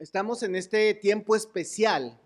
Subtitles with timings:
[0.00, 2.18] Estamos en este tiempo especial,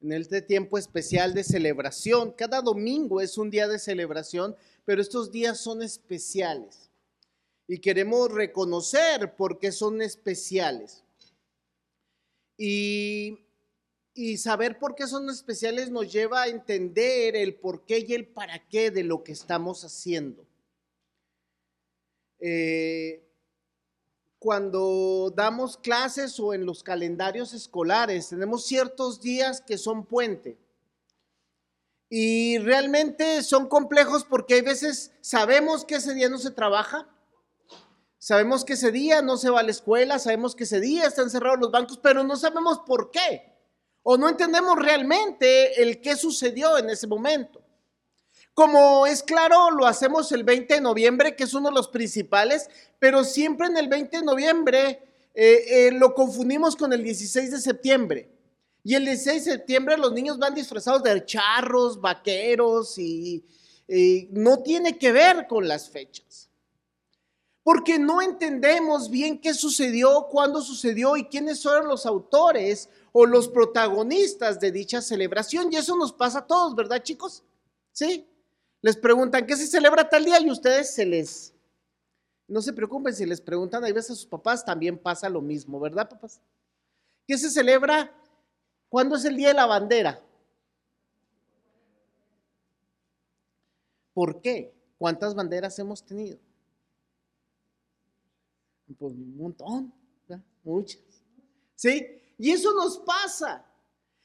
[0.00, 2.30] en este tiempo especial de celebración.
[2.30, 4.54] Cada domingo es un día de celebración,
[4.84, 6.88] pero estos días son especiales.
[7.66, 11.02] Y queremos reconocer por qué son especiales.
[12.56, 13.40] Y,
[14.38, 18.64] saber por qué son especiales nos lleva a entender el por qué y el para
[18.68, 20.46] qué de lo que estamos haciendo.
[22.38, 23.26] Eh,
[24.38, 30.58] cuando damos clases o en los calendarios escolares, tenemos ciertos días que son puente.
[32.08, 37.08] Y realmente son complejos porque hay veces sabemos que ese día no se trabaja,
[38.18, 41.30] sabemos que ese día no se va a la escuela, sabemos que ese día están
[41.30, 43.52] cerrados los bancos, pero no sabemos por qué.
[44.04, 47.65] O no entendemos realmente el qué sucedió en ese momento.
[48.56, 52.70] Como es claro, lo hacemos el 20 de noviembre, que es uno de los principales,
[52.98, 55.02] pero siempre en el 20 de noviembre
[55.34, 58.30] eh, eh, lo confundimos con el 16 de septiembre.
[58.82, 63.44] Y el 16 de septiembre los niños van disfrazados de charros, vaqueros y
[64.30, 66.48] no tiene que ver con las fechas.
[67.62, 73.48] Porque no entendemos bien qué sucedió, cuándo sucedió y quiénes fueron los autores o los
[73.48, 75.70] protagonistas de dicha celebración.
[75.70, 77.42] Y eso nos pasa a todos, ¿verdad chicos?
[77.92, 78.26] Sí.
[78.82, 80.40] Les preguntan, ¿qué se celebra tal día?
[80.40, 81.52] Y ustedes se les...
[82.48, 85.80] No se preocupen si les preguntan, hay veces a sus papás también pasa lo mismo,
[85.80, 86.40] ¿verdad, papás?
[87.26, 88.14] ¿Qué se celebra?
[88.88, 90.22] ¿Cuándo es el Día de la Bandera?
[94.14, 94.72] ¿Por qué?
[94.96, 96.38] ¿Cuántas banderas hemos tenido?
[98.98, 99.92] Pues un montón,
[100.62, 101.02] muchas.
[101.74, 102.06] ¿Sí?
[102.38, 103.64] Y eso nos pasa.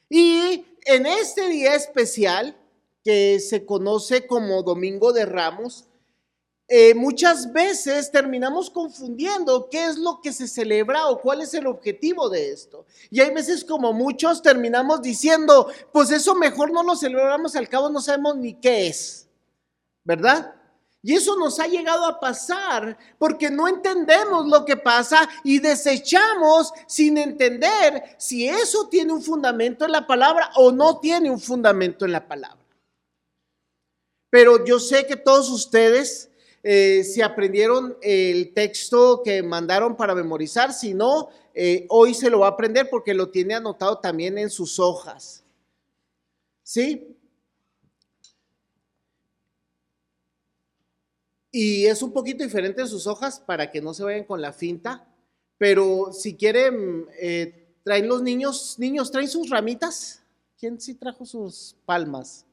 [0.07, 2.55] Y en este día especial,
[3.03, 5.87] que se conoce como Domingo de Ramos,
[6.73, 11.67] eh, muchas veces terminamos confundiendo qué es lo que se celebra o cuál es el
[11.67, 12.85] objetivo de esto.
[13.09, 17.89] Y hay veces como muchos terminamos diciendo, pues eso mejor no lo celebramos, al cabo
[17.89, 19.27] no sabemos ni qué es,
[20.05, 20.55] ¿verdad?
[21.03, 26.71] Y eso nos ha llegado a pasar porque no entendemos lo que pasa y desechamos
[26.87, 32.05] sin entender si eso tiene un fundamento en la palabra o no tiene un fundamento
[32.05, 32.60] en la palabra.
[34.31, 36.31] Pero yo sé que todos ustedes
[36.63, 42.39] eh, se aprendieron el texto que mandaron para memorizar, si no, eh, hoy se lo
[42.39, 45.43] va a aprender porque lo tiene anotado también en sus hojas.
[46.63, 47.17] ¿Sí?
[51.51, 54.53] Y es un poquito diferente en sus hojas para que no se vayan con la
[54.53, 55.05] finta,
[55.57, 60.23] pero si quieren, eh, traen los niños, niños, traen sus ramitas.
[60.57, 62.45] ¿Quién sí trajo sus palmas?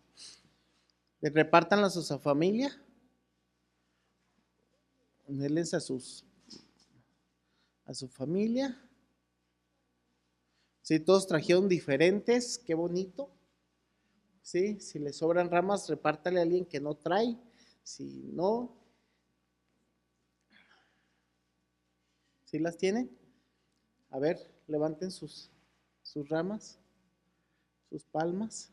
[1.21, 2.71] Repártanlas a su familia.
[5.27, 6.25] Denles a sus
[7.85, 8.79] a su familia.
[10.83, 13.31] Si todos trajeron diferentes, qué bonito.
[14.43, 14.81] ¿Sí?
[14.81, 17.39] Si le sobran ramas, repártale a alguien que no trae.
[17.83, 18.77] Si no,
[22.45, 23.11] ¿sí las tienen?
[24.11, 25.51] A ver, levanten sus,
[26.03, 26.79] sus ramas,
[27.89, 28.73] sus palmas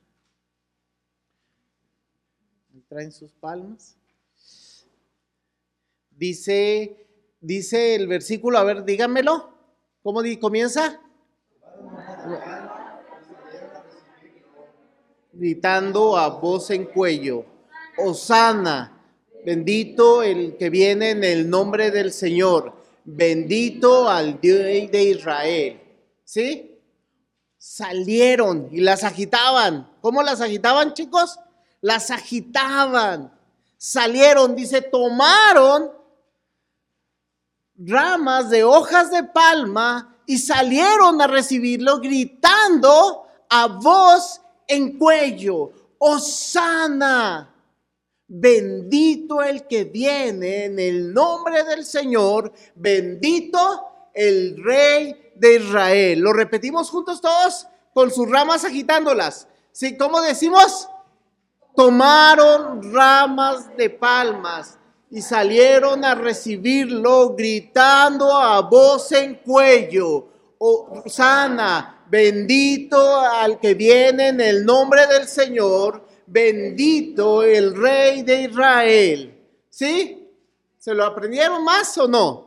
[2.82, 3.98] traen sus palmas.
[6.12, 7.08] Dice,
[7.42, 9.54] dice el versículo, a ver, díganmelo.
[10.04, 11.02] ¿Cómo comienza?
[15.34, 17.46] Gritando a voz en cuello,
[17.98, 19.02] Osana,
[19.44, 24.60] bendito el que viene en el nombre del Señor, bendito al Dios
[24.92, 25.82] de Israel.
[26.24, 26.80] ¿Sí?
[27.58, 29.90] Salieron y las agitaban.
[30.02, 31.40] ¿Cómo las agitaban, chicos?
[31.86, 33.32] Las agitaban,
[33.78, 35.92] salieron, dice, tomaron
[37.78, 47.54] ramas de hojas de palma y salieron a recibirlo gritando a voz en cuello, Osana,
[48.28, 56.20] bendito el que viene en el nombre del Señor, bendito el rey de Israel.
[56.20, 59.48] Lo repetimos juntos todos con sus ramas agitándolas.
[59.72, 59.96] ¿Sí?
[59.96, 60.90] ¿Cómo decimos?
[61.76, 64.78] Tomaron ramas de palmas
[65.12, 70.28] y salieron a recibirlo gritando a voz en cuello,
[71.06, 79.38] sana, bendito al que viene en el nombre del Señor, bendito el Rey de Israel.
[79.70, 80.30] ¿Sí?
[80.78, 82.45] ¿Se lo aprendieron más o no?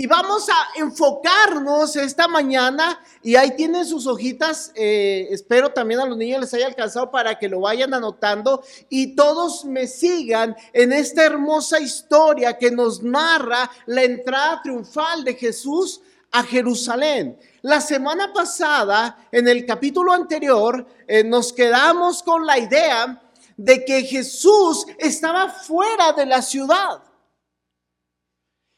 [0.00, 6.06] Y vamos a enfocarnos esta mañana, y ahí tienen sus hojitas, eh, espero también a
[6.06, 10.94] los niños les haya alcanzado para que lo vayan anotando y todos me sigan en
[10.94, 16.00] esta hermosa historia que nos narra la entrada triunfal de Jesús
[16.30, 17.38] a Jerusalén.
[17.60, 23.22] La semana pasada, en el capítulo anterior, eh, nos quedamos con la idea
[23.54, 27.02] de que Jesús estaba fuera de la ciudad.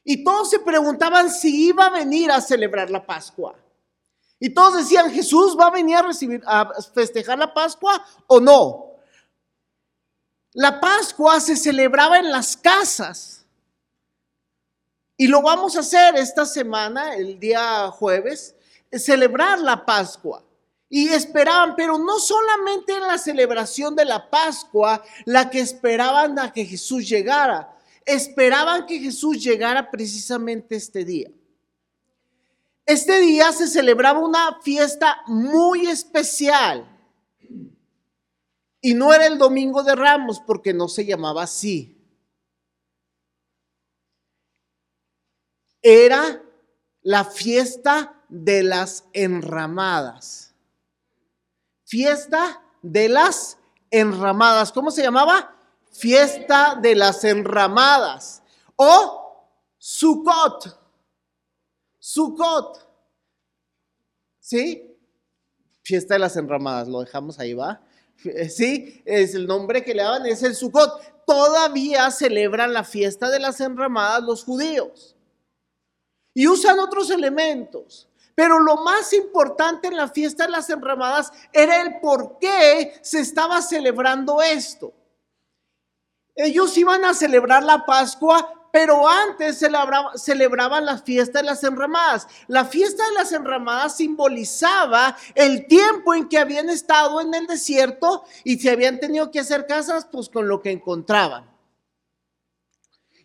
[0.04, 3.56] Y todos se preguntaban si iba a venir a celebrar la Pascua.
[4.38, 8.96] Y todos decían, Jesús va a venir a recibir, a festejar la Pascua o no.
[10.54, 13.46] La Pascua se celebraba en las casas.
[15.16, 18.56] Y lo vamos a hacer esta semana, el día jueves,
[18.90, 20.42] celebrar la Pascua.
[20.88, 26.52] Y esperaban, pero no solamente en la celebración de la Pascua, la que esperaban a
[26.52, 27.74] que Jesús llegara,
[28.06, 31.30] esperaban que Jesús llegara precisamente este día.
[32.84, 36.88] Este día se celebraba una fiesta muy especial.
[38.80, 41.96] Y no era el domingo de Ramos porque no se llamaba así.
[45.80, 46.42] Era
[47.02, 50.54] la fiesta de las enramadas.
[51.84, 53.58] Fiesta de las
[53.90, 54.72] enramadas.
[54.72, 55.61] ¿Cómo se llamaba?
[55.92, 58.42] Fiesta de las enramadas.
[58.76, 59.46] O
[59.78, 60.78] Sukkot.
[61.98, 62.88] Sukkot.
[64.40, 64.96] ¿Sí?
[65.82, 66.88] Fiesta de las enramadas.
[66.88, 67.82] Lo dejamos ahí, ¿va?
[68.48, 71.24] Sí, es el nombre que le daban, es el Sukkot.
[71.26, 75.16] Todavía celebran la fiesta de las enramadas los judíos.
[76.34, 78.08] Y usan otros elementos.
[78.34, 83.20] Pero lo más importante en la fiesta de las enramadas era el por qué se
[83.20, 84.92] estaba celebrando esto.
[86.34, 92.26] Ellos iban a celebrar la Pascua, pero antes celebraban la fiesta de las enramadas.
[92.46, 98.24] La fiesta de las enramadas simbolizaba el tiempo en que habían estado en el desierto
[98.44, 101.50] y si habían tenido que hacer casas, pues con lo que encontraban.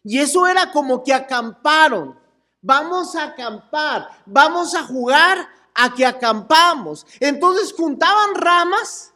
[0.04, 2.28] Y eso era como que acamparon
[2.62, 7.06] vamos a acampar, vamos a jugar a que acampamos.
[7.20, 9.14] Entonces juntaban ramas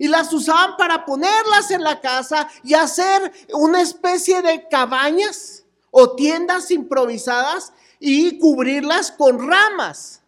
[0.00, 6.16] y las usaban para ponerlas en la casa y hacer una especie de cabañas o
[6.16, 10.22] tiendas improvisadas y cubrirlas con ramas.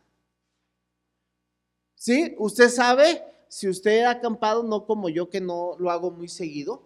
[1.95, 2.35] ¿Sí?
[2.37, 6.83] Usted sabe, si usted ha acampado, no como yo que no lo hago muy seguido,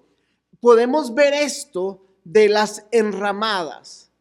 [0.61, 4.13] podemos ver esto de las enramadas.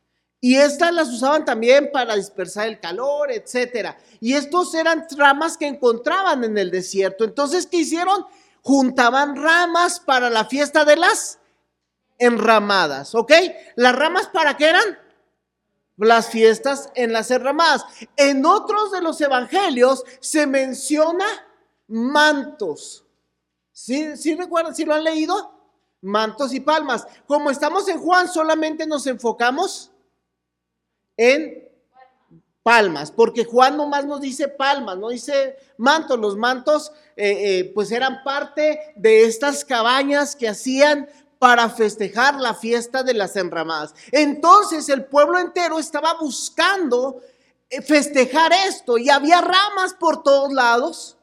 [0.42, 3.96] Y estas las usaban también para dispersar el calor, etcétera.
[4.20, 7.26] Y estos eran ramas que encontraban en el desierto.
[7.26, 8.26] Entonces, ¿qué hicieron?
[8.66, 11.38] Juntaban ramas para la fiesta de las
[12.18, 13.32] enramadas, ¿ok?
[13.76, 14.98] ¿Las ramas para qué eran?
[15.98, 17.86] Las fiestas en las enramadas.
[18.18, 21.28] En otros de los evangelios se menciona
[21.88, 23.06] mantos.
[23.72, 24.74] ¿Sí, ¿Sí recuerdan?
[24.74, 25.54] ¿Sí lo han leído?
[26.02, 27.06] Mantos y palmas.
[27.28, 29.92] Como estamos en Juan, solamente nos enfocamos
[31.18, 31.65] en
[32.66, 36.20] palmas, porque Juan nomás nos dice palmas, no dice mantos.
[36.20, 41.08] Los mantos eh, eh, pues eran parte de estas cabañas que hacían
[41.38, 43.94] para festejar la fiesta de las enramadas.
[44.12, 47.22] Entonces el pueblo entero estaba buscando
[47.70, 51.18] eh, festejar esto y había ramas por todos lados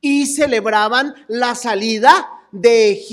[0.00, 3.04] y celebraban la salida de,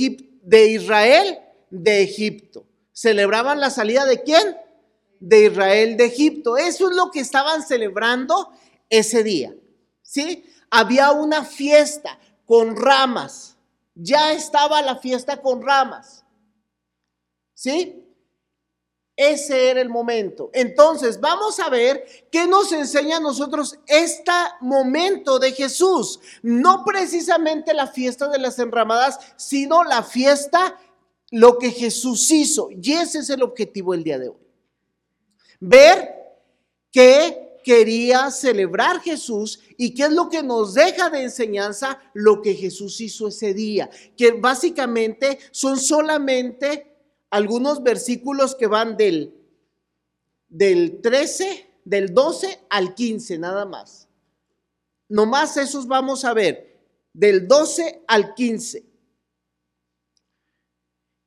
[0.41, 1.39] de Israel
[1.69, 2.65] de Egipto
[2.97, 4.57] celebraban la salida de quién?
[5.19, 6.57] De Israel de Egipto.
[6.57, 8.51] Eso es lo que estaban celebrando
[8.89, 9.55] ese día.
[10.01, 10.45] ¿Sí?
[10.69, 13.57] Había una fiesta con ramas.
[13.95, 16.23] Ya estaba la fiesta con ramas.
[17.53, 18.03] ¿Sí?
[19.17, 20.51] Ese era el momento.
[20.53, 26.19] Entonces, vamos a ver qué nos enseña a nosotros este momento de Jesús.
[26.43, 30.79] No precisamente la fiesta de las enramadas, sino la fiesta
[31.31, 32.69] lo que Jesús hizo.
[32.69, 34.46] Y ese es el objetivo del día de hoy.
[35.59, 36.15] Ver
[36.91, 42.53] qué quería celebrar Jesús y qué es lo que nos deja de enseñanza lo que
[42.53, 43.89] Jesús hizo ese día.
[44.15, 46.95] Que básicamente son solamente
[47.29, 49.35] algunos versículos que van del,
[50.47, 54.07] del 13, del 12 al 15, nada más.
[55.09, 56.79] Nomás esos vamos a ver,
[57.11, 58.85] del 12 al 15.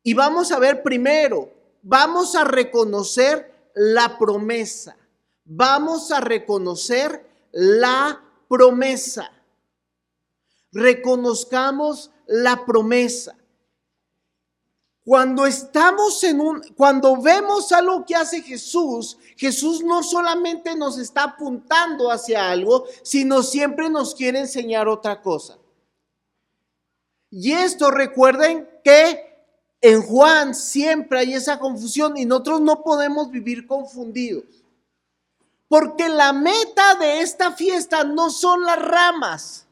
[0.02, 4.94] Y vamos a ver primero, vamos a reconocer la promesa.
[5.42, 9.32] Vamos a reconocer la promesa.
[10.70, 13.34] Reconozcamos la promesa.
[15.02, 21.22] Cuando estamos en un, cuando vemos algo que hace Jesús, Jesús no solamente nos está
[21.22, 25.56] apuntando hacia algo, sino siempre nos quiere enseñar otra cosa.
[27.30, 29.29] Y esto recuerden que
[29.80, 34.44] en Juan siempre hay esa confusión y nosotros no podemos vivir confundidos.
[35.68, 39.66] Porque la meta de esta fiesta no son las ramas.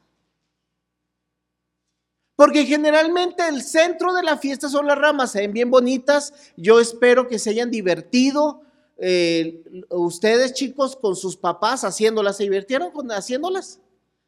[2.36, 6.32] Porque generalmente el centro de la fiesta son las ramas, se ven bien bonitas.
[6.56, 8.62] Yo espero que se hayan divertido.
[8.96, 13.80] Eh, ustedes chicos con sus papás haciéndolas, ¿se divirtieron con haciéndolas?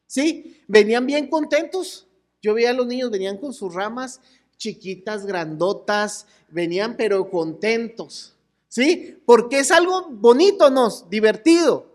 [0.07, 0.61] ¿Sí?
[0.67, 2.05] Venían bien contentos.
[2.41, 4.19] Yo veía a los niños, venían con sus ramas
[4.61, 8.35] chiquitas, grandotas, venían pero contentos.
[8.67, 9.21] ¿Sí?
[9.25, 10.89] Porque es algo bonito, ¿no?
[11.09, 11.87] Divertido,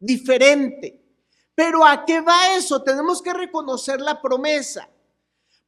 [0.00, 1.00] diferente.
[1.54, 2.82] Pero ¿a qué va eso?
[2.82, 4.88] Tenemos que reconocer la promesa.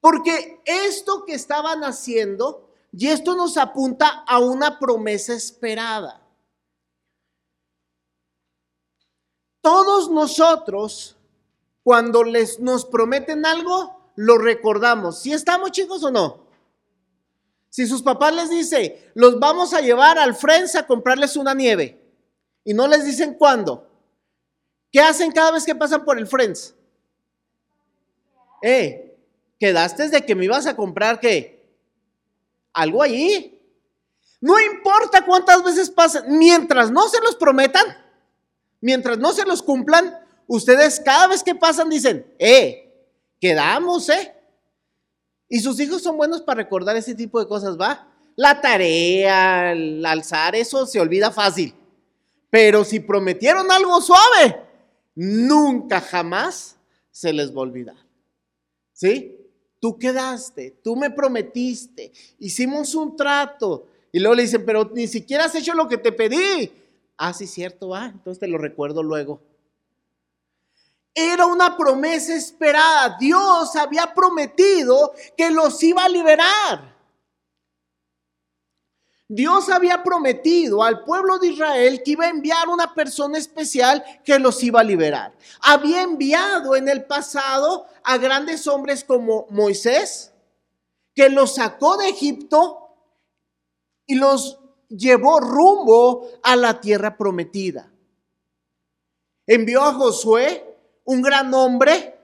[0.00, 6.22] Porque esto que estaban haciendo, y esto nos apunta a una promesa esperada.
[9.60, 11.16] Todos nosotros,
[11.82, 15.20] cuando les nos prometen algo, lo recordamos.
[15.20, 16.45] ¿Si estamos chicos o no?
[17.76, 22.00] Si sus papás les dicen, los vamos a llevar al Friends a comprarles una nieve,
[22.64, 23.86] y no les dicen cuándo,
[24.90, 26.74] ¿qué hacen cada vez que pasan por el Friends?
[28.62, 29.14] Eh,
[29.60, 31.68] quedaste de que me ibas a comprar qué?
[32.72, 33.60] Algo allí.
[34.40, 37.84] No importa cuántas veces pasen, mientras no se los prometan,
[38.80, 43.06] mientras no se los cumplan, ustedes cada vez que pasan dicen, eh,
[43.38, 44.35] quedamos, eh.
[45.48, 48.08] Y sus hijos son buenos para recordar ese tipo de cosas, ¿va?
[48.34, 51.74] La tarea, el alzar, eso se olvida fácil.
[52.50, 54.62] Pero si prometieron algo suave,
[55.14, 56.76] nunca jamás
[57.10, 57.96] se les va a olvidar.
[58.92, 59.36] ¿Sí?
[59.80, 63.86] tú quedaste, tú me prometiste, hicimos un trato.
[64.10, 66.72] Y luego le dicen, pero ni siquiera has hecho lo que te pedí.
[67.16, 69.40] Ah, sí, cierto, ah, entonces te lo recuerdo luego.
[71.18, 73.16] Era una promesa esperada.
[73.18, 76.94] Dios había prometido que los iba a liberar.
[79.26, 84.38] Dios había prometido al pueblo de Israel que iba a enviar una persona especial que
[84.38, 85.34] los iba a liberar.
[85.62, 90.34] Había enviado en el pasado a grandes hombres como Moisés,
[91.14, 92.90] que los sacó de Egipto
[94.06, 97.90] y los llevó rumbo a la tierra prometida.
[99.46, 100.65] Envió a Josué,
[101.06, 102.14] un gran hombre,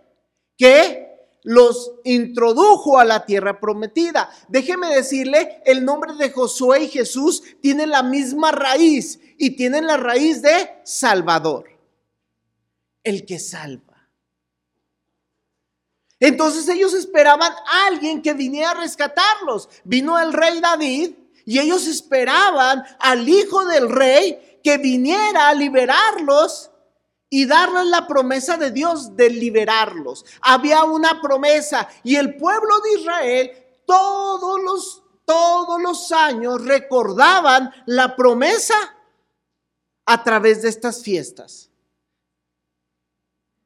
[0.59, 1.13] que
[1.45, 4.31] los introdujo a la tierra prometida.
[4.49, 9.97] Déjeme decirle, el nombre de Josué y Jesús tienen la misma raíz y tienen la
[9.97, 11.69] raíz de Salvador,
[13.03, 14.09] el que salva.
[16.21, 19.69] Entonces ellos esperaban a alguien que viniera a rescatarlos.
[19.83, 26.71] Vino el rey David y ellos esperaban al hijo del rey que viniera a liberarlos
[27.35, 30.23] y darles la promesa de Dios de liberarlos.
[30.43, 33.53] Había una promesa y el pueblo de Israel
[33.87, 38.75] todos los, todos los años recordaban la promesa
[40.05, 41.71] a través de estas fiestas.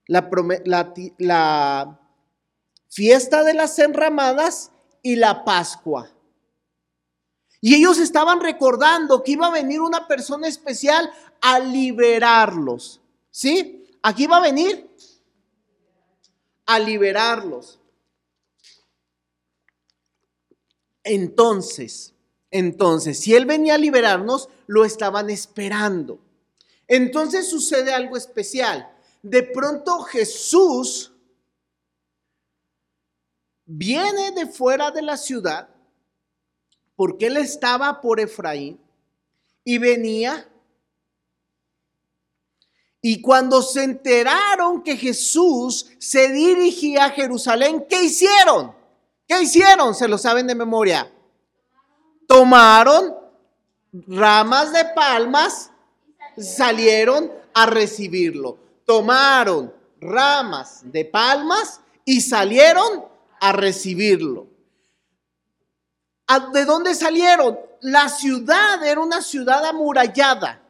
[0.06, 0.30] La,
[0.64, 1.98] la, la
[2.88, 4.70] fiesta de las enramadas
[5.02, 6.08] y la Pascua.
[7.60, 13.00] Y ellos estaban recordando que iba a venir una persona especial a liberarlos.
[13.36, 13.86] ¿Sí?
[14.00, 14.88] Aquí va a venir
[16.64, 17.78] a liberarlos.
[21.04, 22.14] Entonces,
[22.50, 26.18] entonces, si Él venía a liberarnos, lo estaban esperando.
[26.88, 28.90] Entonces sucede algo especial.
[29.20, 31.12] De pronto Jesús
[33.66, 35.68] viene de fuera de la ciudad,
[36.94, 38.80] porque Él estaba por Efraín,
[39.62, 40.48] y venía
[43.08, 48.74] y cuando se enteraron que Jesús se dirigía a Jerusalén, ¿qué hicieron?
[49.28, 49.94] ¿Qué hicieron?
[49.94, 51.08] Se lo saben de memoria.
[52.26, 53.14] Tomaron
[54.08, 55.70] ramas de palmas,
[56.36, 58.58] salieron a recibirlo.
[58.84, 63.04] Tomaron ramas de palmas y salieron
[63.38, 64.48] a recibirlo.
[66.52, 67.56] ¿De dónde salieron?
[67.82, 70.65] La ciudad era una ciudad amurallada.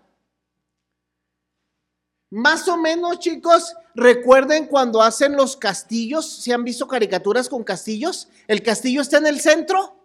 [2.37, 8.29] Más o menos, chicos, recuerden cuando hacen los castillos, ¿se han visto caricaturas con castillos?
[8.47, 9.97] El castillo está en el centro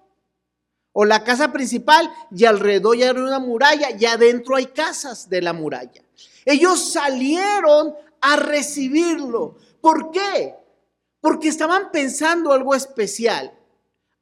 [0.94, 5.52] o la casa principal y alrededor hay una muralla y adentro hay casas de la
[5.52, 6.04] muralla.
[6.46, 9.58] Ellos salieron a recibirlo.
[9.82, 10.56] ¿Por qué?
[11.20, 13.52] Porque estaban pensando algo especial.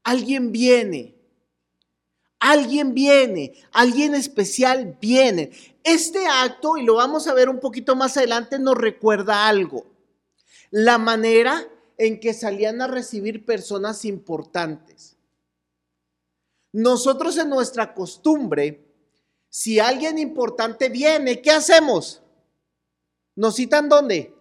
[0.03, 1.15] Alguien viene.
[2.39, 5.51] Alguien viene, alguien especial viene.
[5.84, 9.86] Este acto, y lo vamos a ver un poquito más adelante, nos recuerda algo.
[10.72, 11.67] La manera
[11.98, 15.17] en que salían a recibir personas importantes.
[16.72, 18.86] Nosotros en nuestra costumbre,
[19.50, 22.22] si alguien importante viene, ¿qué hacemos?
[23.36, 24.34] ¿Nos citan dónde?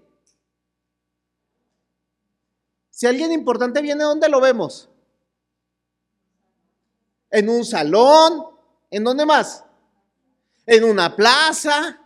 [2.90, 4.87] Si alguien importante viene, ¿dónde lo vemos?
[7.30, 8.44] En un salón,
[8.90, 9.64] ¿en dónde más?
[10.66, 12.00] En una plaza,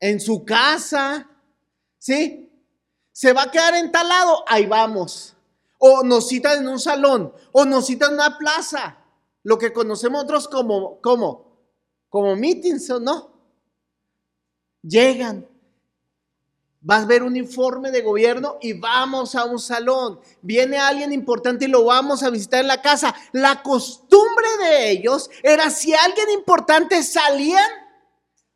[0.00, 1.28] en su casa,
[1.98, 2.50] ¿sí?
[3.12, 5.34] Se va a quedar entalado, ahí vamos.
[5.78, 8.98] O nos citan en un salón, o nos citan en una plaza,
[9.44, 11.56] lo que conocemos otros como, como,
[12.08, 13.32] como meetings, ¿no?
[14.82, 15.48] Llegan,
[16.82, 20.20] vas a ver un informe de gobierno y vamos a un salón.
[20.42, 23.14] Viene alguien importante y lo vamos a visitar en la casa.
[23.32, 27.70] La costumbre de ellos era si alguien importante salían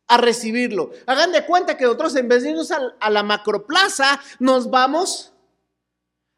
[0.07, 0.91] a recibirlo.
[1.05, 5.33] Hagan de cuenta que nosotros en vez de irnos a, a la macroplaza, nos vamos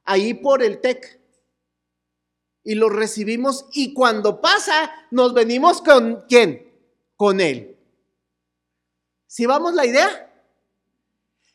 [0.06, 1.20] ahí por el TEC
[2.64, 6.72] y lo recibimos y cuando pasa nos venimos con quién?
[7.16, 7.78] Con él.
[9.26, 10.29] ¿Si vamos la idea?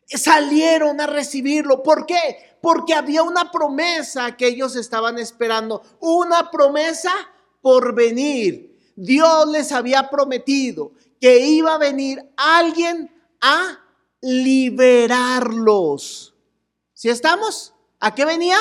[0.06, 1.82] Salieron a recibirlo.
[1.82, 2.56] ¿Por qué?
[2.60, 5.82] Porque había una promesa que ellos estaban esperando.
[6.00, 7.12] Una promesa
[7.60, 8.92] por venir.
[8.96, 13.80] Dios les había prometido que iba a venir alguien a
[14.20, 15.54] liberarlos.
[16.92, 17.74] ¿Si estamos?
[18.00, 18.56] ¿A qué venía?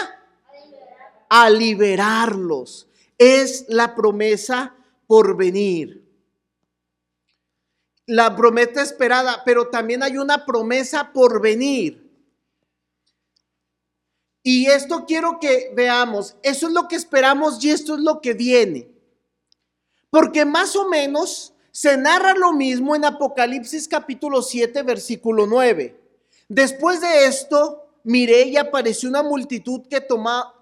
[1.29, 2.87] A liberarlos.
[3.17, 4.75] Es la promesa
[5.07, 6.02] por venir
[8.05, 12.03] la promesa esperada, pero también hay una promesa por venir.
[14.43, 18.33] Y esto quiero que veamos, eso es lo que esperamos y esto es lo que
[18.33, 18.89] viene.
[20.09, 25.99] Porque más o menos se narra lo mismo en Apocalipsis capítulo 7, versículo 9.
[26.49, 30.53] Después de esto, miré y apareció una multitud que toma,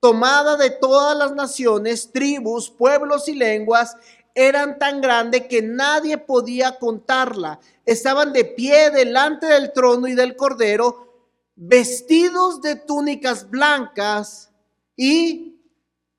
[0.00, 3.96] tomada de todas las naciones, tribus, pueblos y lenguas,
[4.34, 7.60] eran tan grande que nadie podía contarla.
[7.86, 14.50] Estaban de pie delante del trono y del cordero, vestidos de túnicas blancas
[14.96, 15.60] y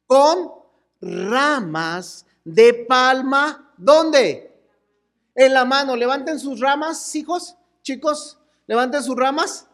[0.08, 0.52] con
[1.02, 3.74] ramas de palma.
[3.76, 4.64] ¿Dónde?
[5.36, 5.98] En la mano.
[5.98, 9.68] Levanten sus ramas, hijos, chicos, levanten sus ramas.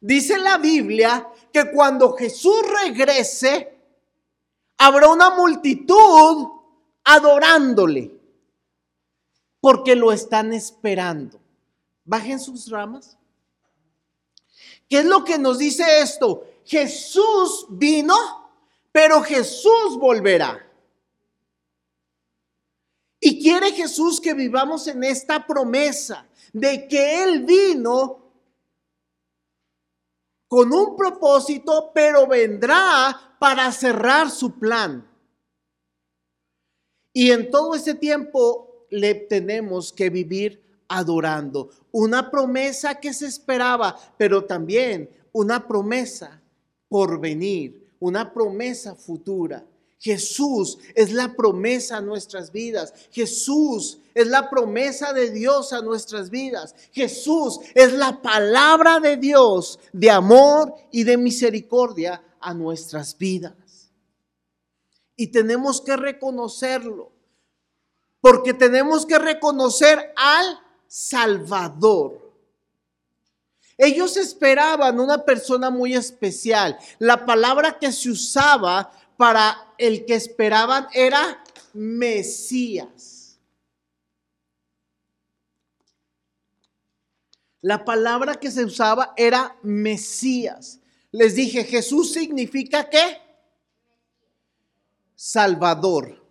[0.00, 3.78] Dice la Biblia que cuando Jesús regrese,
[4.78, 6.55] habrá una multitud
[7.06, 8.20] adorándole,
[9.60, 11.40] porque lo están esperando.
[12.04, 13.16] Bajen sus ramas.
[14.88, 16.44] ¿Qué es lo que nos dice esto?
[16.64, 18.16] Jesús vino,
[18.90, 20.62] pero Jesús volverá.
[23.20, 28.18] Y quiere Jesús que vivamos en esta promesa de que Él vino
[30.48, 35.08] con un propósito, pero vendrá para cerrar su plan.
[37.16, 41.70] Y en todo ese tiempo le tenemos que vivir adorando.
[41.90, 46.42] Una promesa que se esperaba, pero también una promesa
[46.90, 49.64] por venir, una promesa futura.
[49.98, 52.92] Jesús es la promesa a nuestras vidas.
[53.10, 56.74] Jesús es la promesa de Dios a nuestras vidas.
[56.92, 63.65] Jesús es la palabra de Dios de amor y de misericordia a nuestras vidas
[65.16, 67.10] y tenemos que reconocerlo,
[68.20, 72.26] porque tenemos que reconocer al Salvador.
[73.78, 76.78] Ellos esperaban una persona muy especial.
[76.98, 83.38] La palabra que se usaba para el que esperaban era Mesías.
[87.60, 90.80] La palabra que se usaba era Mesías.
[91.10, 93.25] Les dije, Jesús significa qué?
[95.16, 96.22] Salvador.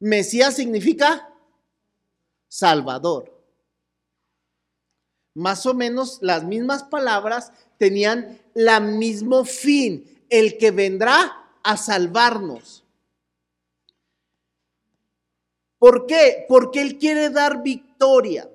[0.00, 1.32] Mesías significa
[2.48, 3.32] Salvador.
[5.34, 12.84] Más o menos las mismas palabras tenían la mismo fin, el que vendrá a salvarnos.
[15.78, 16.44] ¿Por qué?
[16.48, 18.50] Porque Él quiere dar victoria.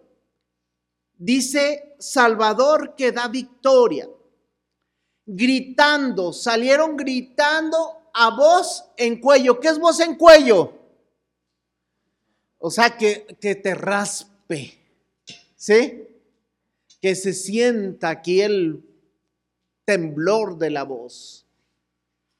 [1.13, 4.09] Dice Salvador que da victoria.
[5.25, 9.59] Gritando, salieron gritando a voz en cuello.
[9.59, 10.73] ¿Qué es voz en cuello?
[12.59, 14.79] O sea, que, que te raspe,
[15.55, 16.07] ¿sí?
[17.01, 18.85] Que se sienta aquí el
[19.83, 21.45] temblor de la voz,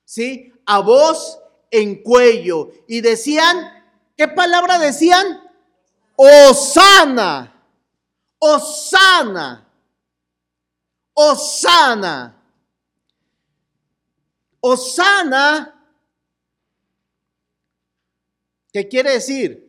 [0.06, 0.54] ¿sí?
[0.66, 1.40] A voz
[1.72, 2.72] en cuello.
[2.88, 3.84] Y decían,
[4.16, 5.42] ¿qué palabra decían?
[6.16, 7.62] Osana,
[8.40, 9.68] Osana,
[11.14, 12.43] Osana.
[14.66, 15.76] Osana,
[18.72, 19.64] ¿qué quiere decir?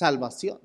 [0.00, 0.60] salvación.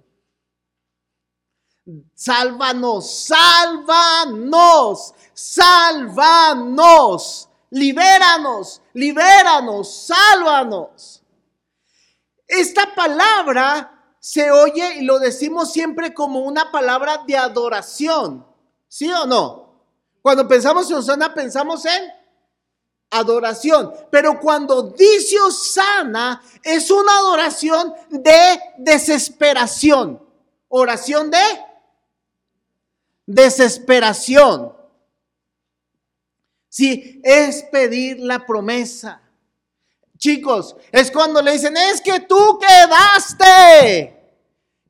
[2.15, 6.79] Sálvanos, sálvanos, sálvanos,
[7.69, 11.21] libéranos, libéranos, sálvanos.
[12.47, 18.47] Esta palabra se oye y lo decimos siempre como una palabra de adoración,
[18.87, 19.64] ¿sí o no?
[20.25, 22.11] Cuando pensamos en Osana pensamos en
[23.11, 30.19] adoración, pero cuando dice Osana es una adoración de desesperación,
[30.67, 31.43] oración de
[33.27, 34.75] desesperación.
[36.69, 39.21] Sí, es pedir la promesa.
[40.17, 44.39] Chicos, es cuando le dicen, es que tú quedaste,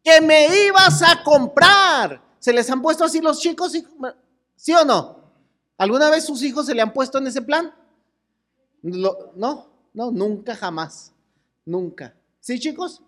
[0.02, 2.22] que me ibas a comprar.
[2.40, 3.74] ¿Se les han puesto así los chicos?
[4.56, 5.25] ¿Sí o no?
[5.78, 7.74] ¿Alguna vez sus hijos se le han puesto en ese plan?
[8.82, 11.12] no, no, nunca jamás.
[11.66, 12.14] Nunca.
[12.40, 13.02] ¿Sí, chicos?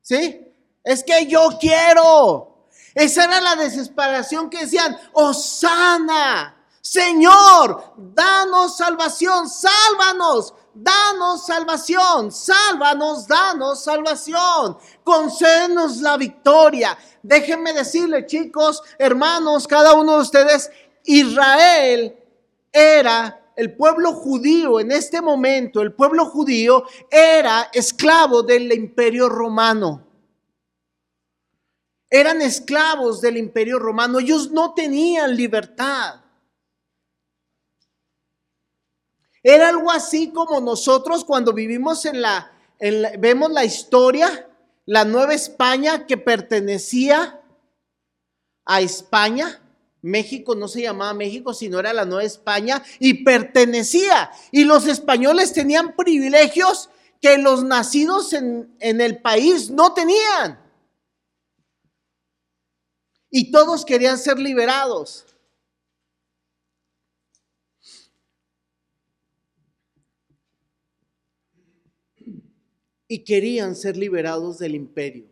[0.00, 0.46] ¿Sí?
[0.82, 2.66] Es que yo quiero.
[2.94, 13.84] Esa era la desesperación que decían, Osana, Señor, danos salvación, sálvanos, danos salvación, sálvanos, danos
[13.84, 16.98] salvación, concédenos la victoria.
[17.22, 20.70] Déjenme decirle, chicos, hermanos, cada uno de ustedes,
[21.04, 22.16] Israel
[22.72, 30.06] era el pueblo judío en este momento, el pueblo judío era esclavo del imperio romano.
[32.14, 34.18] Eran esclavos del imperio romano.
[34.18, 36.20] Ellos no tenían libertad.
[39.42, 42.52] Era algo así como nosotros cuando vivimos en la,
[43.18, 44.46] vemos la historia,
[44.84, 47.40] la Nueva España que pertenecía
[48.66, 49.61] a España.
[50.02, 54.30] México no se llamaba México, sino era la Nueva España y pertenecía.
[54.50, 60.60] Y los españoles tenían privilegios que los nacidos en, en el país no tenían.
[63.30, 65.24] Y todos querían ser liberados.
[73.12, 75.26] y querían ser liberados del imperio.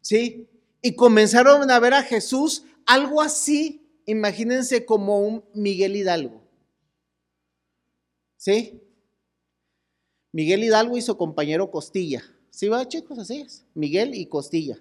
[0.00, 0.46] ¿Sí?
[0.80, 6.42] Y comenzaron a ver a Jesús algo así, imagínense como un Miguel Hidalgo.
[8.36, 8.82] ¿Sí?
[10.32, 12.22] Miguel Hidalgo y su compañero Costilla.
[12.50, 13.18] ¿Sí va, chicos?
[13.18, 13.64] Así es.
[13.74, 14.78] Miguel y Costilla.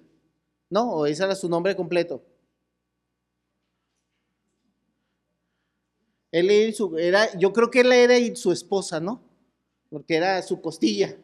[0.69, 0.91] ¿No?
[0.91, 2.23] ¿O ese era su nombre completo?
[6.31, 6.49] Él
[6.97, 9.21] era, yo creo que él era su esposa, ¿no?
[9.89, 11.17] Porque era su costilla.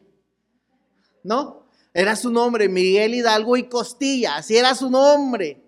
[1.27, 1.67] ¿no?
[1.93, 5.61] Era su nombre, Miguel Hidalgo y Costilla, así era su nombre,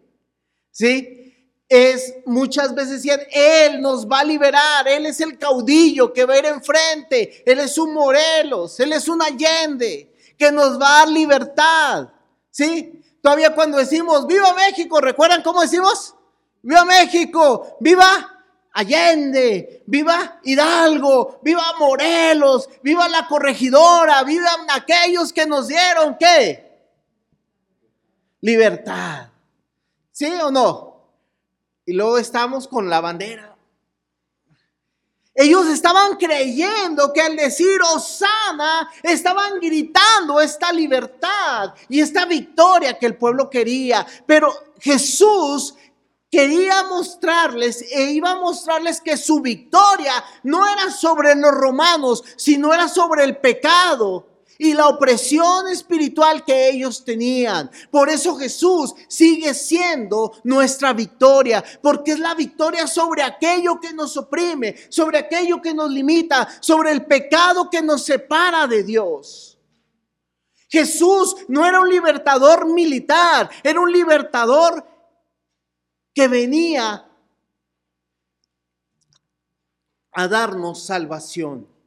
[0.71, 1.15] ¿sí?
[1.67, 6.33] Es muchas veces decían, Él nos va a liberar, Él es el caudillo que va
[6.33, 10.99] a ir enfrente, Él es un Morelos, Él es un Allende, que nos va a
[10.99, 12.09] dar libertad,
[12.49, 13.01] ¿sí?
[13.21, 16.15] Todavía cuando decimos, viva México, ¿recuerdan cómo decimos?
[16.61, 18.39] Viva México, viva
[18.71, 26.65] Allende, viva Hidalgo, viva Morelos, viva la corregidora, vivan aquellos que nos dieron qué?
[28.41, 29.28] Libertad.
[30.19, 31.01] ¿Sí o no?
[31.85, 33.55] Y luego estamos con la bandera.
[35.33, 43.05] Ellos estaban creyendo que al decir Osana estaban gritando esta libertad y esta victoria que
[43.05, 44.05] el pueblo quería.
[44.25, 45.75] Pero Jesús
[46.29, 52.73] quería mostrarles e iba a mostrarles que su victoria no era sobre los romanos, sino
[52.73, 54.28] era sobre el pecado
[54.61, 57.71] y la opresión espiritual que ellos tenían.
[57.89, 64.17] Por eso Jesús sigue siendo nuestra victoria, porque es la victoria sobre aquello que nos
[64.17, 69.57] oprime, sobre aquello que nos limita, sobre el pecado que nos separa de Dios.
[70.67, 74.85] Jesús no era un libertador militar, era un libertador
[76.13, 77.09] que venía
[80.11, 81.78] a darnos salvación.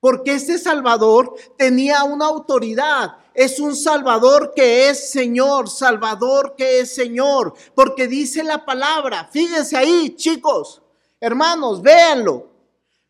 [0.00, 3.16] Porque este Salvador tenía una autoridad.
[3.34, 7.54] Es un Salvador que es Señor, Salvador que es Señor.
[7.74, 10.82] Porque dice la palabra, fíjense ahí chicos,
[11.20, 12.48] hermanos, véanlo.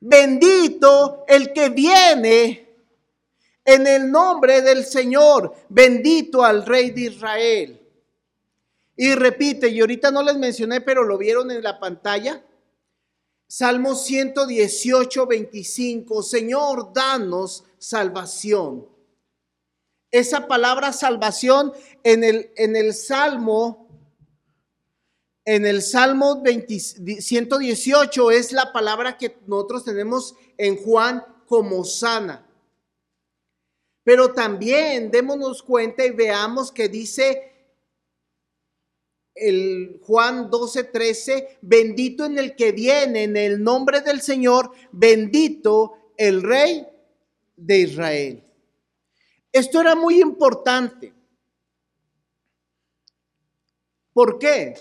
[0.01, 2.68] Bendito el que viene
[3.64, 5.55] en el nombre del Señor.
[5.68, 7.83] Bendito al Rey de Israel.
[8.96, 12.42] Y repite, y ahorita no les mencioné, pero lo vieron en la pantalla.
[13.49, 16.23] Salmo 118, 25.
[16.23, 18.87] Señor, danos salvación.
[20.11, 21.73] Esa palabra salvación
[22.05, 23.89] en el, en el Salmo,
[25.47, 32.47] en el Salmo 118 es la palabra que nosotros tenemos en Juan como sana.
[34.05, 37.48] Pero también démonos cuenta y veamos que dice
[40.03, 46.42] Juan 12, 13, bendito en el que viene en el nombre del Señor, bendito el
[46.42, 46.87] Rey
[47.57, 48.44] de Israel.
[49.53, 51.14] Esto era muy importante.
[54.12, 54.74] ¿Por qué?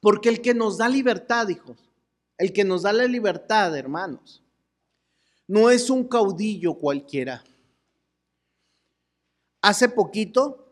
[0.00, 1.78] Porque el que nos da libertad, hijos,
[2.38, 4.42] el que nos da la libertad, hermanos,
[5.48, 7.42] no es un caudillo cualquiera.
[9.66, 10.64] Hace poquito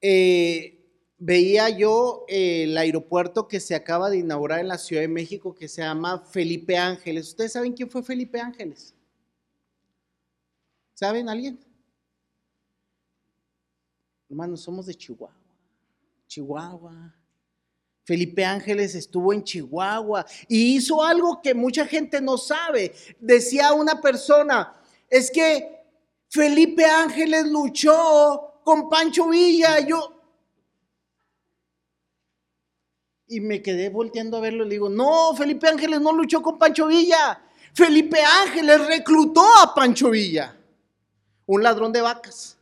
[0.00, 5.08] eh, veía yo eh, el aeropuerto que se acaba de inaugurar en la Ciudad de
[5.08, 7.30] México que se llama Felipe Ángeles.
[7.30, 8.94] ¿Ustedes saben quién fue Felipe Ángeles?
[10.94, 11.58] ¿Saben alguien?
[14.30, 15.34] Hermanos, somos de Chihuahua.
[16.28, 17.16] Chihuahua.
[18.04, 22.94] Felipe Ángeles estuvo en Chihuahua y hizo algo que mucha gente no sabe.
[23.18, 24.78] Decía una persona,
[25.12, 25.84] es que
[26.30, 29.78] Felipe Ángeles luchó con Pancho Villa.
[29.80, 30.18] Yo.
[33.26, 36.58] Y me quedé volteando a verlo y le digo, no, Felipe Ángeles no luchó con
[36.58, 37.42] Pancho Villa.
[37.74, 40.56] Felipe Ángeles reclutó a Pancho Villa.
[41.44, 42.56] Un ladrón de vacas.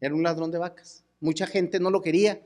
[0.00, 1.02] Era un ladrón de vacas.
[1.18, 2.42] Mucha gente no lo quería.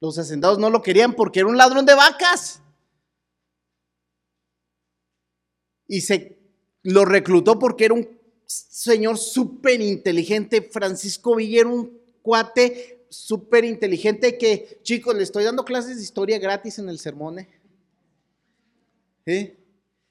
[0.00, 2.62] Los hacendados no lo querían porque era un ladrón de vacas.
[5.86, 6.41] Y se
[6.82, 8.08] lo reclutó porque era un
[8.46, 10.62] señor súper inteligente.
[10.62, 16.78] Francisco Villa un cuate súper inteligente que, chicos, le estoy dando clases de historia gratis
[16.78, 17.46] en el sermón.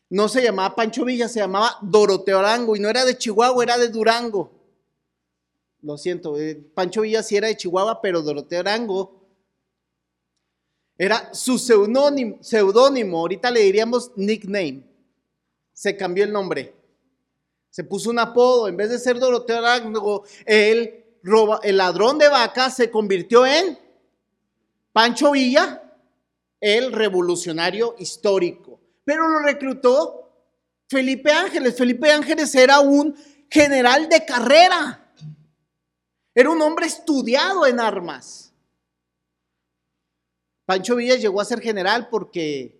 [0.09, 3.77] No se llamaba Pancho Villa, se llamaba Doroteo Arango y no era de Chihuahua, era
[3.77, 4.51] de Durango.
[5.81, 9.19] Lo siento, eh, Pancho Villa sí era de Chihuahua, pero Doroteo Arango
[10.97, 14.90] era su seudónimo, ahorita le diríamos nickname
[15.81, 16.75] se cambió el nombre.
[17.71, 18.67] Se puso un apodo.
[18.67, 23.79] En vez de ser Doroteo Arango, el, ladrón de vacas se convirtió en
[24.93, 25.81] Pancho Villa,
[26.59, 28.79] el revolucionario histórico.
[29.03, 30.31] Pero lo reclutó
[30.87, 31.75] Felipe Ángeles.
[31.75, 33.15] Felipe Ángeles era un
[33.49, 35.11] general de carrera.
[36.35, 38.53] Era un hombre estudiado en armas.
[40.63, 42.79] Pancho Villa llegó a ser general porque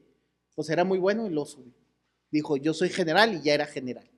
[0.54, 1.81] pues era muy bueno y lo subió.
[2.32, 4.10] Dijo, yo soy general y ya era general.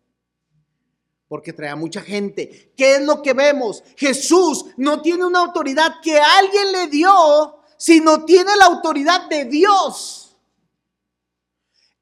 [1.28, 2.72] Porque traía mucha gente.
[2.78, 3.84] ¿Qué es lo que vemos?
[3.98, 10.38] Jesús no tiene una autoridad que alguien le dio, sino tiene la autoridad de Dios.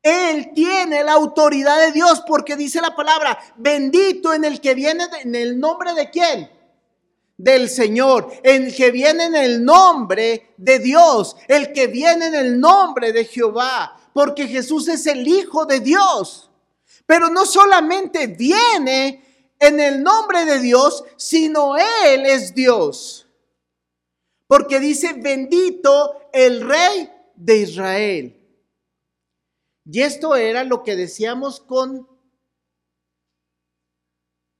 [0.03, 5.05] Él tiene la autoridad de Dios porque dice la palabra, bendito en el que viene
[5.21, 6.51] en el nombre de quién?
[7.43, 12.59] Del Señor, el que viene en el nombre de Dios, el que viene en el
[12.59, 16.49] nombre de Jehová porque Jesús es el Hijo de Dios.
[17.05, 23.27] Pero no solamente viene en el nombre de Dios, sino Él es Dios.
[24.47, 28.37] Porque dice, bendito el Rey de Israel.
[29.85, 32.07] Y esto era lo que decíamos con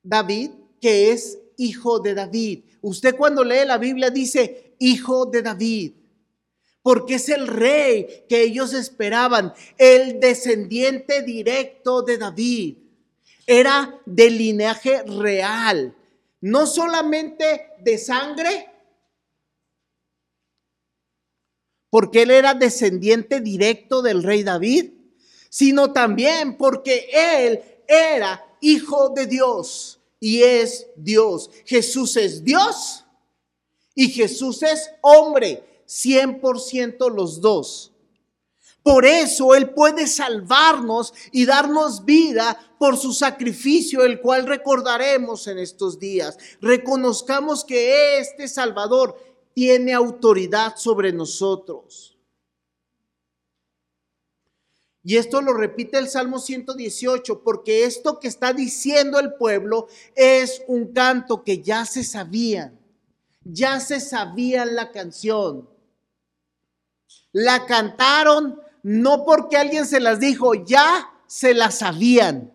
[0.04, 2.64] David, que es hijo de David.
[2.82, 5.94] Usted cuando lee la Biblia dice, hijo de David
[6.84, 12.78] porque es el rey que ellos esperaban, el descendiente directo de David.
[13.46, 15.96] Era de linaje real,
[16.42, 18.68] no solamente de sangre,
[21.90, 24.92] porque él era descendiente directo del rey David,
[25.50, 31.50] sino también porque él era hijo de Dios y es Dios.
[31.66, 33.04] Jesús es Dios
[33.94, 35.68] y Jesús es hombre.
[35.86, 37.92] 100% los dos.
[38.82, 45.60] Por eso Él puede salvarnos y darnos vida por su sacrificio, el cual recordaremos en
[45.60, 46.38] estos días.
[46.62, 49.18] Reconozcamos que este Salvador
[49.54, 52.11] tiene autoridad sobre nosotros.
[55.04, 60.62] Y esto lo repite el Salmo 118, porque esto que está diciendo el pueblo es
[60.68, 62.80] un canto que ya se sabían,
[63.44, 65.68] ya se sabían la canción.
[67.32, 72.54] La cantaron no porque alguien se las dijo, ya se la sabían.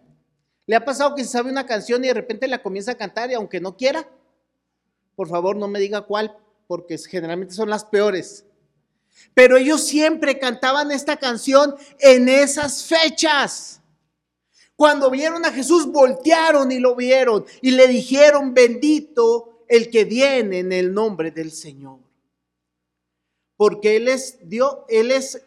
[0.66, 3.30] ¿Le ha pasado que se sabe una canción y de repente la comienza a cantar
[3.30, 4.08] y aunque no quiera?
[5.14, 8.45] Por favor, no me diga cuál, porque generalmente son las peores.
[9.34, 13.80] Pero ellos siempre cantaban esta canción en esas fechas.
[14.76, 20.60] Cuando vieron a Jesús, voltearon y lo vieron y le dijeron, bendito el que viene
[20.60, 22.06] en el nombre del Señor
[23.56, 25.42] porque Él es Dios, Él es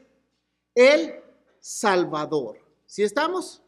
[0.75, 1.15] el
[1.59, 2.59] Salvador.
[2.85, 3.61] ¿Sí estamos?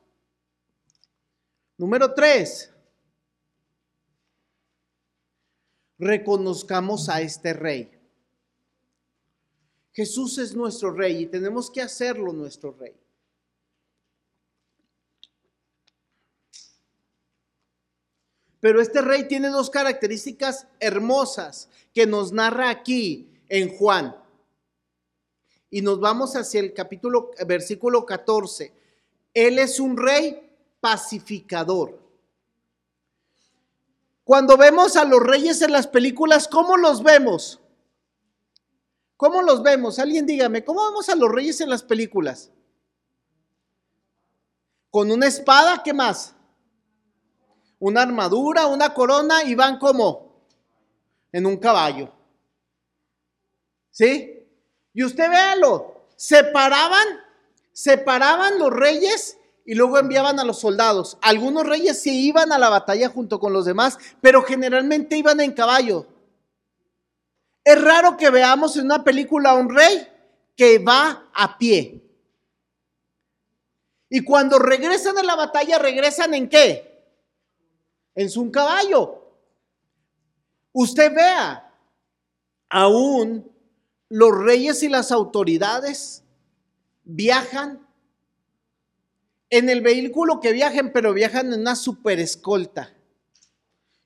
[1.77, 2.71] Número tres.
[5.99, 7.90] Reconozcamos a este rey.
[9.93, 12.95] Jesús es nuestro rey y tenemos que hacerlo nuestro rey.
[18.61, 24.15] Pero este rey tiene dos características hermosas que nos narra aquí en Juan.
[25.69, 28.71] Y nos vamos hacia el capítulo, versículo 14.
[29.33, 31.99] Él es un rey pacificador.
[34.23, 37.60] Cuando vemos a los reyes en las películas, ¿cómo los vemos?
[39.21, 39.99] ¿Cómo los vemos?
[39.99, 42.49] Alguien dígame, ¿cómo vemos a los reyes en las películas?
[44.89, 46.33] Con una espada, ¿qué más?
[47.77, 50.31] una armadura, una corona y van como
[51.31, 52.11] en un caballo.
[53.91, 54.47] ¿Sí?
[54.91, 57.07] Y usted véalo, separaban,
[57.73, 61.19] separaban los reyes y luego enviaban a los soldados.
[61.21, 65.51] Algunos reyes se iban a la batalla junto con los demás, pero generalmente iban en
[65.51, 66.07] caballo.
[67.63, 70.07] Es raro que veamos en una película a un rey
[70.55, 72.01] que va a pie.
[74.09, 76.91] Y cuando regresan a la batalla, regresan en qué?
[78.15, 79.17] en su caballo.
[80.73, 81.73] Usted vea,
[82.69, 83.51] aún
[84.09, 86.23] los reyes y las autoridades
[87.03, 87.85] viajan
[89.49, 92.93] en el vehículo que viajen, pero viajan en una super escolta.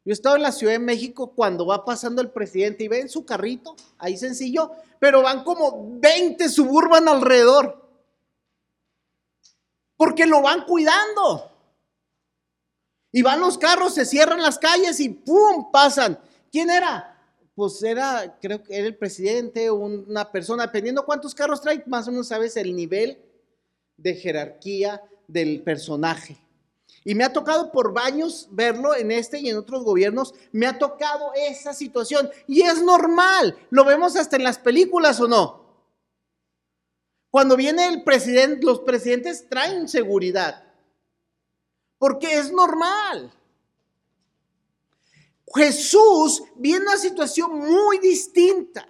[0.05, 2.99] Yo he estado en la Ciudad de México cuando va pasando el presidente y ve
[2.99, 7.89] en su carrito, ahí sencillo, pero van como 20 suburban alrededor.
[9.97, 11.51] Porque lo van cuidando.
[13.11, 15.71] Y van los carros, se cierran las calles y ¡pum!
[15.71, 16.19] pasan.
[16.51, 17.19] ¿Quién era?
[17.55, 22.11] Pues era, creo que era el presidente, una persona, dependiendo cuántos carros trae, más o
[22.11, 23.17] menos sabes el nivel
[23.97, 26.44] de jerarquía del personaje.
[27.05, 30.77] Y me ha tocado por baños verlo en este y en otros gobiernos, me ha
[30.77, 32.29] tocado esa situación.
[32.47, 35.63] Y es normal, lo vemos hasta en las películas o no.
[37.31, 40.65] Cuando viene el presidente, los presidentes traen seguridad
[41.97, 43.31] porque es normal.
[45.53, 48.87] Jesús viene una situación muy distinta.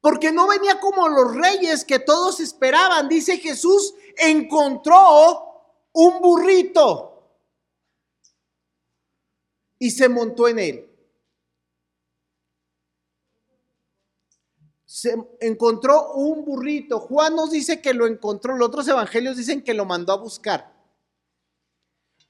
[0.00, 3.08] Porque no venía como los reyes que todos esperaban.
[3.08, 7.38] Dice Jesús, encontró un burrito
[9.78, 10.88] y se montó en él.
[14.98, 16.98] se encontró un burrito.
[16.98, 20.72] Juan nos dice que lo encontró, los otros evangelios dicen que lo mandó a buscar.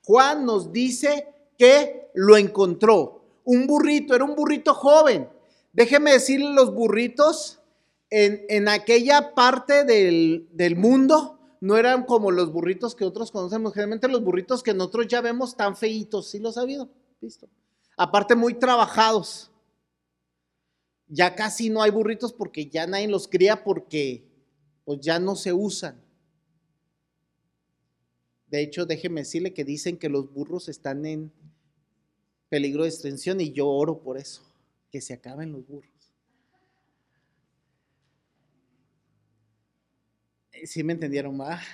[0.05, 3.23] Juan nos dice que lo encontró.
[3.45, 5.31] Un burrito, era un burrito joven.
[5.73, 7.59] Déjeme decirle, los burritos
[8.11, 13.73] en, en aquella parte del, del, mundo no eran como los burritos que otros conocemos.
[13.73, 16.89] Generalmente los burritos que nosotros ya vemos tan feitos, ¿sí lo ha sabido?
[17.21, 17.49] Visto.
[17.97, 19.51] Aparte muy trabajados.
[21.09, 24.25] Ya casi no hay burritos porque ya nadie los cría porque
[24.85, 26.01] pues ya no se usan.
[28.47, 31.33] De hecho, déjeme decirle que dicen que los burros están en
[32.49, 34.43] peligro de extinción y yo oro por eso,
[34.91, 35.91] que se acaben los burros.
[40.48, 41.65] Eh, ¿Sí me entendieron más?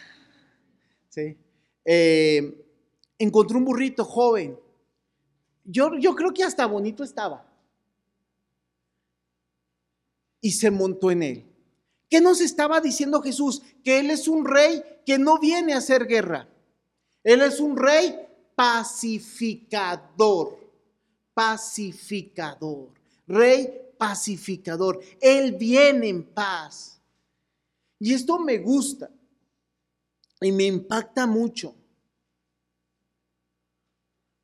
[1.09, 1.37] Sí.
[1.85, 2.66] Eh,
[3.18, 4.59] encontró un burrito joven.
[5.64, 7.47] Yo, yo creo que hasta bonito estaba
[10.44, 11.47] y se montó en él.
[12.11, 13.62] ¿Qué nos estaba diciendo Jesús?
[13.83, 16.47] Que Él es un rey que no viene a hacer guerra.
[17.23, 18.14] Él es un rey
[18.55, 20.59] pacificador,
[21.33, 22.90] pacificador,
[23.27, 25.01] rey pacificador.
[25.18, 26.93] Él viene en paz.
[27.98, 29.11] Y esto me gusta
[30.40, 31.74] y me impacta mucho.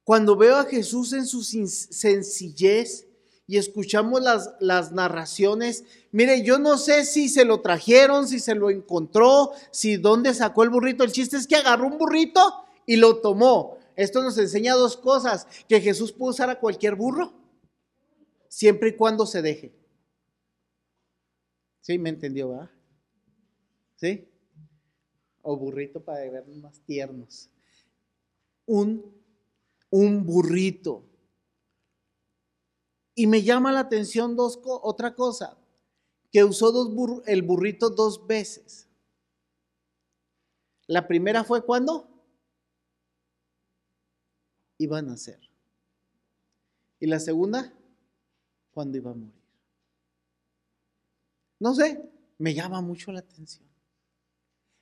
[0.05, 3.11] Cuando veo a Jesús en su sencillez,
[3.51, 5.83] y escuchamos las, las narraciones.
[6.13, 10.63] Mire, yo no sé si se lo trajeron, si se lo encontró, si dónde sacó
[10.63, 11.03] el burrito.
[11.03, 12.41] El chiste es que agarró un burrito
[12.87, 13.77] y lo tomó.
[13.97, 17.33] Esto nos enseña dos cosas, que Jesús puede usar a cualquier burro,
[18.49, 19.75] siempre y cuando se deje.
[21.81, 21.99] ¿Sí?
[21.99, 22.71] ¿Me entendió, verdad?
[24.01, 24.27] ¿Sí?
[25.43, 27.51] O burrito para vernos más tiernos.
[28.65, 29.15] Un,
[29.91, 31.05] un burrito.
[33.15, 35.59] Y me llama la atención dos, otra cosa,
[36.33, 38.89] que usó dos el burrito dos veces.
[40.87, 42.09] La primera fue cuando
[44.79, 45.39] iba a nacer.
[46.99, 47.75] Y la segunda,
[48.73, 49.41] cuando iba a morir.
[51.59, 53.70] No sé, me llama mucho la atención.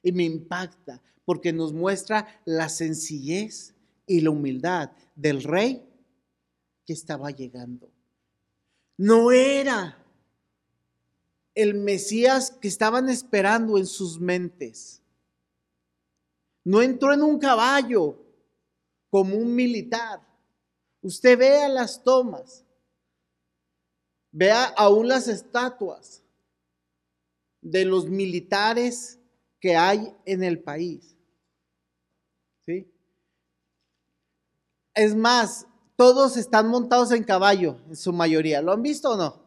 [0.08, 3.74] Y me impacta porque nos muestra la sencillez
[4.06, 5.86] y la humildad del rey
[6.86, 7.92] que estaba llegando.
[8.96, 10.02] No era
[11.54, 15.02] el Mesías que estaban esperando en sus mentes.
[16.64, 18.18] No entró en un caballo
[19.10, 20.26] como un militar.
[21.02, 22.64] Usted vea las tomas,
[24.32, 26.22] vea aún las estatuas
[27.60, 29.17] de los militares
[29.60, 31.16] que hay en el país.
[32.64, 32.90] ¿Sí?
[34.94, 38.62] Es más, todos están montados en caballo, en su mayoría.
[38.62, 39.42] ¿Lo han visto o no?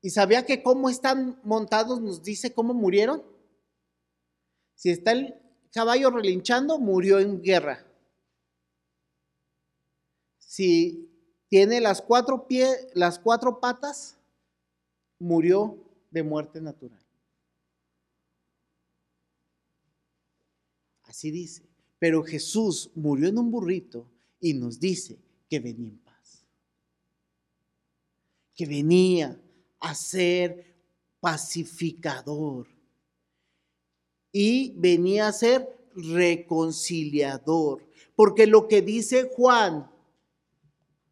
[0.00, 3.22] ¿Y sabía que cómo están montados nos dice cómo murieron?
[4.74, 5.34] Si está el
[5.72, 7.86] caballo relinchando, murió en guerra.
[10.38, 11.08] Si
[11.48, 14.18] tiene las cuatro pies, las cuatro patas,
[15.18, 15.78] murió
[16.10, 17.01] de muerte natural.
[21.12, 21.62] Así dice.
[21.98, 24.08] Pero Jesús murió en un burrito
[24.40, 26.46] y nos dice que venía en paz.
[28.54, 29.38] Que venía
[29.78, 30.74] a ser
[31.20, 32.66] pacificador.
[34.32, 37.86] Y venía a ser reconciliador.
[38.16, 39.90] Porque lo que dice Juan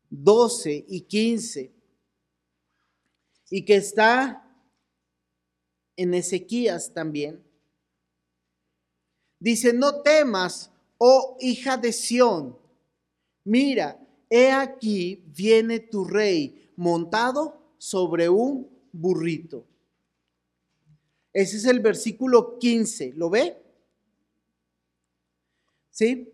[0.09, 1.75] 12 y 15,
[3.51, 4.51] y que está
[5.95, 7.50] en Ezequías también,
[9.41, 12.57] dice, no temas, oh hija de Sión,
[13.45, 19.67] mira, he aquí viene tu rey montado sobre un burrito.
[21.33, 23.57] Ese es el versículo 15, ¿lo ve?
[25.91, 26.33] ¿Sí?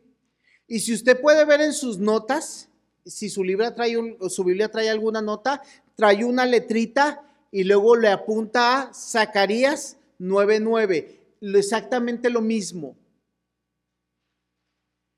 [0.67, 2.69] Y si usted puede ver en sus notas,
[3.05, 3.43] si su,
[3.75, 3.95] trae
[4.29, 5.63] su Biblia trae alguna nota,
[5.95, 11.21] trae una letrita y luego le apunta a Zacarías 9:9,
[11.55, 12.97] exactamente lo mismo.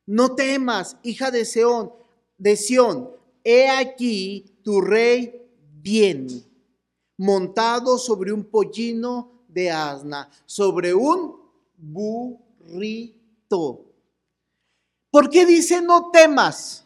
[0.06, 1.92] No temas, hija de Sión,
[2.36, 3.10] de Sión,
[3.44, 5.42] he aquí tu rey
[5.80, 6.42] viene,
[7.16, 11.36] montado sobre un pollino de asna, sobre un
[11.76, 13.84] burrito.
[15.10, 16.84] ¿Por qué dice no temas?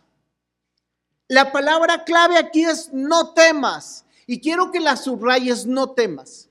[1.28, 4.05] La palabra clave aquí es no temas.
[4.26, 6.49] Y quiero que la subrayes, no temas.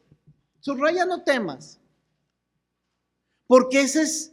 [0.59, 1.80] Subraya no temas.
[3.51, 4.31] Porque esa es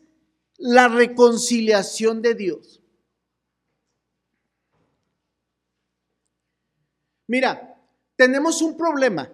[0.58, 2.80] la reconciliación de Dios.
[7.26, 7.82] Mira,
[8.14, 9.28] tenemos un problema.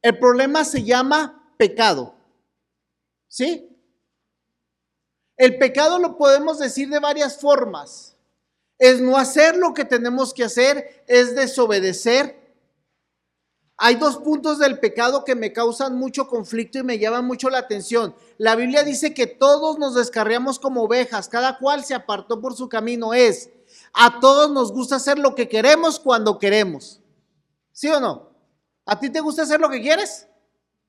[0.00, 2.14] El problema se llama pecado.
[3.26, 3.76] ¿Sí?
[5.36, 8.16] El pecado lo podemos decir de varias formas.
[8.78, 12.39] Es no hacer lo que tenemos que hacer, es desobedecer.
[13.82, 17.56] Hay dos puntos del pecado que me causan mucho conflicto y me llaman mucho la
[17.56, 18.14] atención.
[18.36, 22.68] La Biblia dice que todos nos descarriamos como ovejas, cada cual se apartó por su
[22.68, 23.14] camino.
[23.14, 23.48] Es,
[23.94, 27.00] a todos nos gusta hacer lo que queremos cuando queremos.
[27.72, 28.28] ¿Sí o no?
[28.84, 30.28] ¿A ti te gusta hacer lo que quieres?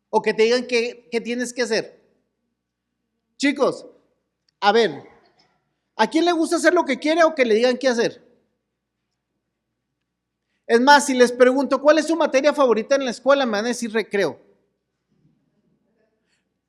[0.10, 2.06] ¿O que te digan qué, tienes que hacer?
[3.38, 3.86] Chicos,
[4.60, 5.02] a ver,
[5.96, 8.31] ¿a quién le gusta hacer lo que quiere o que le digan qué hacer?
[10.72, 13.46] Es más, si les pregunto, ¿cuál es su materia favorita en la escuela?
[13.46, 14.40] Me van a decir recreo.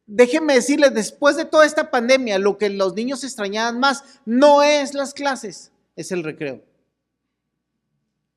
[0.04, 4.94] Déjenme decirles, después de toda esta pandemia, lo que los niños extrañaban más no es
[4.94, 6.60] las clases, es el recreo.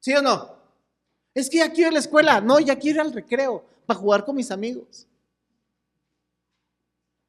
[0.02, 0.56] ¿Sí o no?
[1.34, 2.42] Es que ya quiero ir a la escuela.
[2.42, 5.08] No, ya quiero ir al recreo para jugar con mis amigos.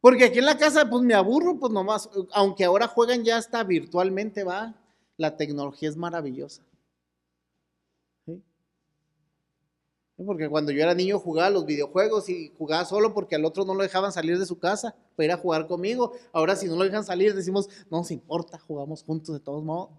[0.03, 3.65] Porque aquí en la casa, pues me aburro, pues nomás, aunque ahora juegan ya hasta
[3.65, 4.75] virtualmente, va.
[5.17, 6.61] La tecnología es maravillosa.
[10.25, 13.75] Porque cuando yo era niño jugaba los videojuegos y jugaba solo porque al otro no
[13.75, 16.13] lo dejaban salir de su casa para ir a jugar conmigo.
[16.33, 19.91] Ahora si no lo dejan salir decimos, no nos importa, jugamos juntos de todos modos.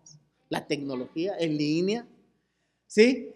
[0.50, 2.08] La tecnología en línea.
[2.88, 3.34] ¿Sí?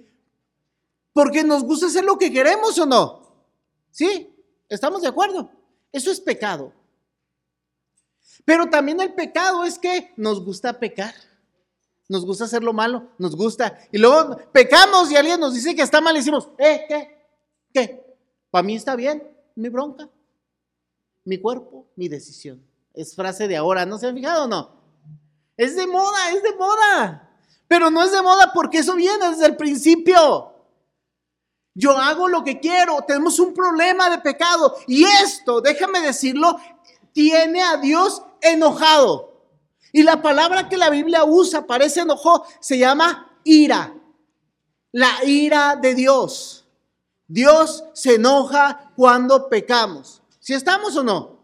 [1.14, 3.46] Porque nos gusta hacer lo que queremos o no.
[3.92, 4.34] ¿Sí?
[4.68, 5.52] ¿Estamos de acuerdo?
[5.92, 6.74] Eso es pecado.
[8.44, 11.14] Pero también el pecado es que nos gusta pecar.
[12.12, 13.80] Nos gusta hacer lo malo, nos gusta.
[13.89, 16.84] Y luego pecamos y alguien nos dice que está mal y decimos, ¿eh?
[16.86, 17.26] ¿Qué?
[17.74, 18.05] ¿Qué?
[18.49, 19.24] Para mí está bien,
[19.55, 20.09] mi bronca.
[21.24, 22.62] Mi cuerpo, mi decisión.
[22.93, 24.72] Es frase de ahora, ¿no se han fijado o no?
[25.55, 27.30] Es de moda, es de moda.
[27.70, 30.53] Pero no es de moda porque eso viene desde el principio.
[31.74, 33.05] Yo hago lo que quiero.
[33.07, 34.76] Tenemos un problema de pecado.
[34.86, 36.57] Y esto, déjame decirlo,
[37.14, 39.31] tiene a Dios enojado.
[39.92, 43.94] Y la palabra que la Biblia usa para ese enojo se llama ira.
[44.92, 46.66] La ira de Dios.
[47.28, 50.22] Dios se enoja cuando pecamos.
[50.39, 51.39] ¿Si estamos o no?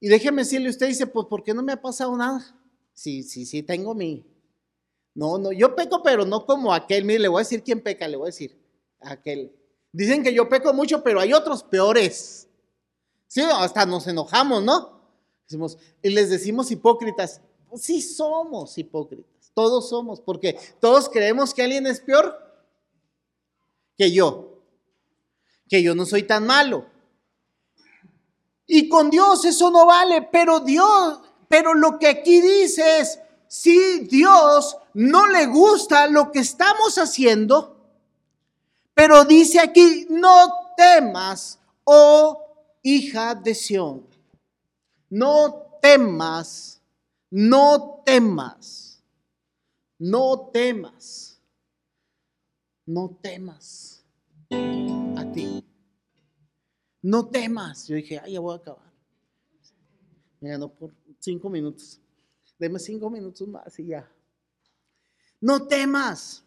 [0.00, 2.56] Y déjeme decirle, usted dice, pues ¿por qué no me ha pasado nada?
[2.92, 4.24] Sí, sí, sí, tengo mi...
[5.14, 7.04] No, no, yo peco, pero no como aquel.
[7.04, 8.58] Mire, le voy a decir quién peca, le voy a decir
[9.00, 9.54] aquel.
[9.92, 12.48] Dicen que yo peco mucho, pero hay otros peores.
[13.28, 14.93] Sí, hasta nos enojamos, ¿no?
[15.46, 17.40] Decimos, y les decimos hipócritas.
[17.68, 22.38] Pues sí somos hipócritas, todos somos, porque todos creemos que alguien es peor
[23.96, 24.62] que yo,
[25.68, 26.86] que yo no soy tan malo.
[28.66, 34.00] Y con Dios eso no vale, pero Dios, pero lo que aquí dice es, si
[34.00, 37.76] Dios no le gusta lo que estamos haciendo,
[38.94, 42.40] pero dice aquí, no temas, oh
[42.82, 44.06] hija de Sión,
[45.14, 46.82] no temas,
[47.30, 49.00] no temas,
[49.96, 51.40] no temas,
[52.84, 54.04] no temas
[54.50, 55.64] a ti.
[57.00, 57.86] No temas.
[57.86, 58.92] Yo dije, ay, ya voy a acabar.
[60.40, 62.00] Mira, no por cinco minutos.
[62.58, 64.10] Deme cinco minutos más y ya.
[65.40, 66.42] No temas.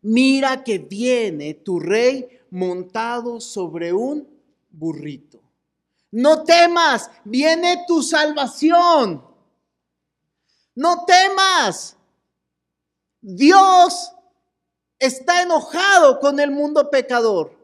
[0.00, 4.26] Mira que viene tu rey montado sobre un
[4.70, 5.41] burrito.
[6.12, 9.26] No temas, viene tu salvación.
[10.74, 11.96] No temas.
[13.20, 14.12] Dios
[14.98, 17.58] está enojado con el mundo pecador.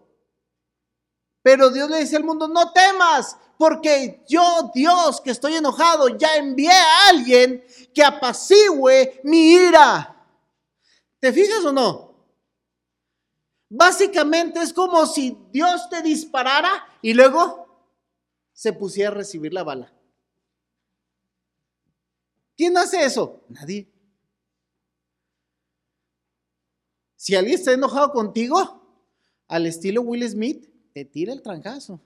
[1.42, 6.36] Pero Dios le dice al mundo, no temas, porque yo, Dios, que estoy enojado, ya
[6.36, 10.16] envié a alguien que apacigüe mi ira.
[11.20, 12.14] ¿Te fijas o no?
[13.68, 17.67] Básicamente es como si Dios te disparara y luego
[18.58, 19.92] se pusiera a recibir la bala.
[22.56, 23.44] ¿Quién hace eso?
[23.48, 23.86] Nadie.
[27.14, 28.82] Si alguien está enojado contigo,
[29.46, 32.00] al estilo Will Smith, te tira el trancazo.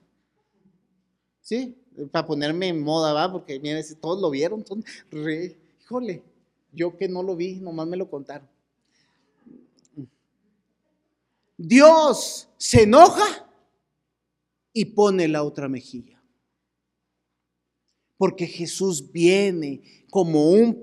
[1.41, 1.75] ¿Sí?
[2.11, 3.33] Para ponerme en moda, ¿va?
[3.33, 6.23] Porque miren, todos lo vieron, son re, híjole,
[6.71, 8.47] yo que no lo vi, nomás me lo contaron.
[11.57, 13.49] Dios se enoja
[14.75, 16.22] y pone la otra mejilla.
[18.23, 20.81] Porque Jesús viene como un,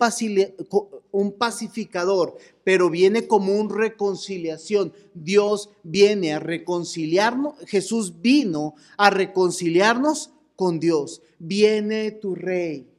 [1.38, 2.36] pacificador,
[2.66, 4.92] pero viene como una reconciliación.
[5.14, 11.22] Dios viene a reconciliarnos, Jesús vino a reconciliarnos con Dios.
[11.40, 12.90] Viene tu rey.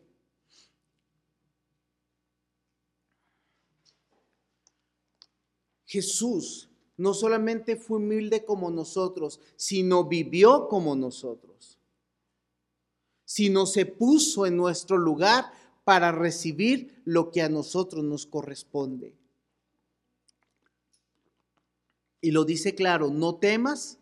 [5.85, 11.70] Jesús no solamente fue humilde como nosotros, sino vivió como nosotros,
[13.31, 15.53] sino se puso en nuestro lugar
[15.85, 19.17] para recibir lo que a nosotros nos corresponde.
[22.21, 24.01] Y lo dice claro, no temas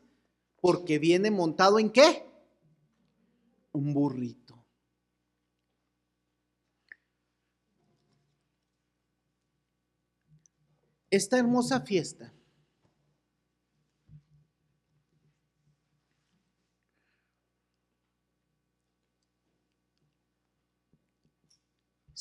[0.63, 2.25] porque viene montado en qué?
[3.73, 4.65] Un burrito.
[11.11, 12.33] Esta hermosa fiesta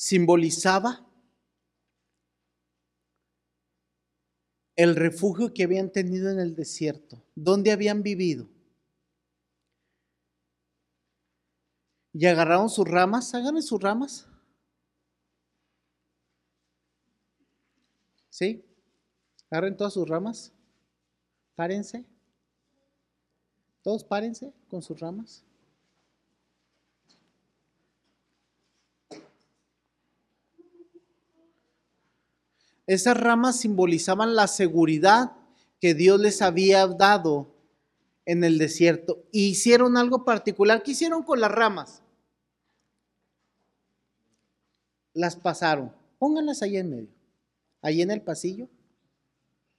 [0.08, 1.06] simbolizaba
[4.74, 8.48] el refugio que habían tenido en el desierto, donde habían vivido.
[12.14, 14.26] Y agarraron sus ramas, háganle sus ramas.
[18.30, 18.64] ¿Sí?
[19.50, 20.54] Agarren todas sus ramas.
[21.54, 22.06] Párense.
[23.82, 25.44] Todos párense con sus ramas.
[32.88, 35.32] Esas ramas simbolizaban la seguridad
[35.78, 37.54] que Dios les había dado
[38.24, 39.26] en el desierto.
[39.30, 40.82] Y hicieron algo particular.
[40.82, 42.02] ¿Qué hicieron con las ramas?
[45.12, 45.92] Las pasaron.
[46.18, 47.08] Pónganlas ahí en medio.
[47.82, 48.70] Ahí en el pasillo.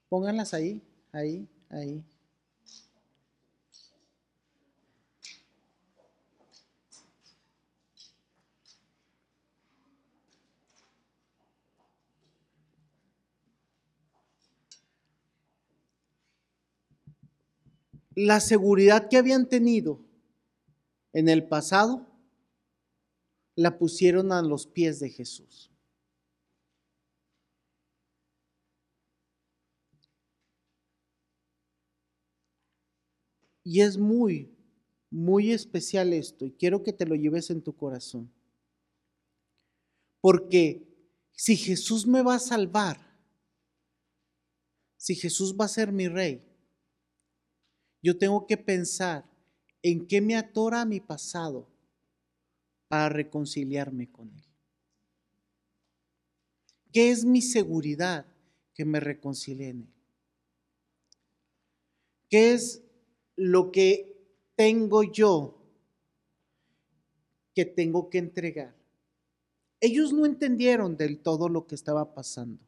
[0.08, 0.80] Pónganlas ahí,
[1.12, 2.04] ahí, ahí.
[18.16, 20.00] La seguridad que habían tenido
[21.14, 22.08] en el pasado,
[23.56, 25.72] la pusieron a los pies de Jesús.
[33.64, 34.58] Y es muy,
[35.12, 38.32] muy especial esto, y quiero que te lo lleves en tu corazón.
[40.22, 40.88] Porque
[41.32, 43.00] si Jesús me va a salvar,
[44.98, 46.49] si Jesús va a ser mi rey,
[48.02, 49.26] yo tengo que pensar
[49.82, 51.68] en qué me atora mi pasado
[52.88, 54.44] para reconciliarme con Él.
[56.92, 58.26] ¿Qué es mi seguridad
[58.74, 59.94] que me reconcilie en Él?
[62.30, 62.84] ¿Qué es
[63.36, 64.16] lo que
[64.56, 65.56] tengo yo
[67.54, 68.76] que tengo que entregar?
[69.82, 72.60] Ellos no entendieron del todo lo que estaba pasando.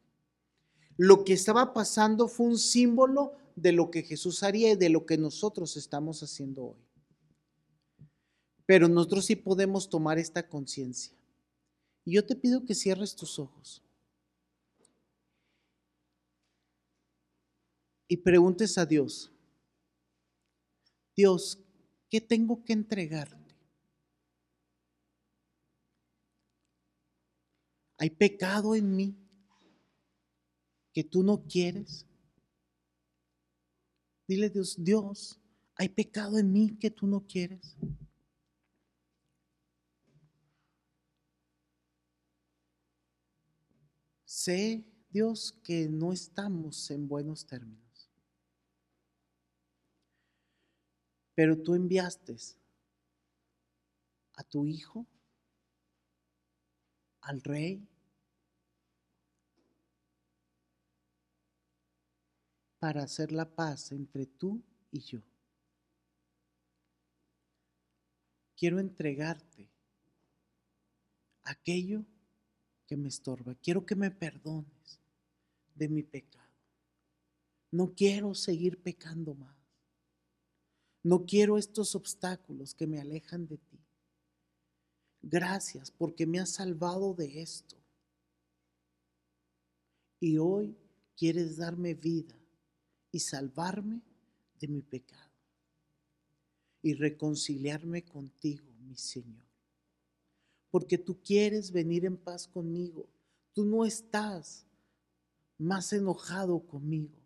[0.98, 5.06] Lo que estaba pasando fue un símbolo de lo que Jesús haría y de lo
[5.06, 6.86] que nosotros estamos haciendo hoy.
[8.66, 11.16] Pero nosotros sí podemos tomar esta conciencia.
[12.04, 13.84] Y yo te pido que cierres tus ojos.
[18.08, 19.32] Y preguntes a Dios,
[21.16, 21.60] Dios,
[22.10, 23.56] ¿qué tengo que entregarte?
[27.98, 29.16] ¿Hay pecado en mí
[30.92, 32.06] que tú no quieres?
[34.32, 35.42] Dile Dios, Dios,
[35.76, 37.76] ¿hay pecado en mí que tú no quieres?
[44.24, 48.10] Sé, Dios, que no estamos en buenos términos.
[51.36, 52.38] Pero tú enviaste
[54.36, 55.06] a tu Hijo,
[57.20, 57.86] al Rey,
[62.82, 64.60] para hacer la paz entre tú
[64.92, 65.22] y yo.
[68.58, 69.70] Quiero entregarte
[71.44, 72.04] aquello
[72.88, 73.54] que me estorba.
[73.54, 75.00] Quiero que me perdones
[75.76, 76.50] de mi pecado.
[77.70, 79.56] No quiero seguir pecando más.
[81.04, 83.80] No quiero estos obstáculos que me alejan de ti.
[85.22, 87.78] Gracias porque me has salvado de esto.
[90.20, 90.76] Y hoy
[91.16, 92.41] quieres darme vida
[93.12, 94.02] y salvarme
[94.60, 95.32] de mi pecado
[96.82, 99.46] y reconciliarme contigo, mi Señor.
[100.70, 103.08] Porque tú quieres venir en paz conmigo.
[103.54, 104.66] Tú no estás
[105.58, 107.20] más enojado conmigo.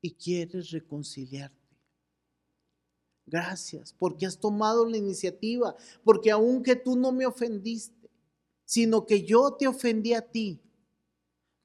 [0.00, 1.56] Y quieres reconciliarte.
[3.26, 8.08] Gracias, porque has tomado la iniciativa, porque aunque tú no me ofendiste,
[8.64, 10.62] sino que yo te ofendí a ti,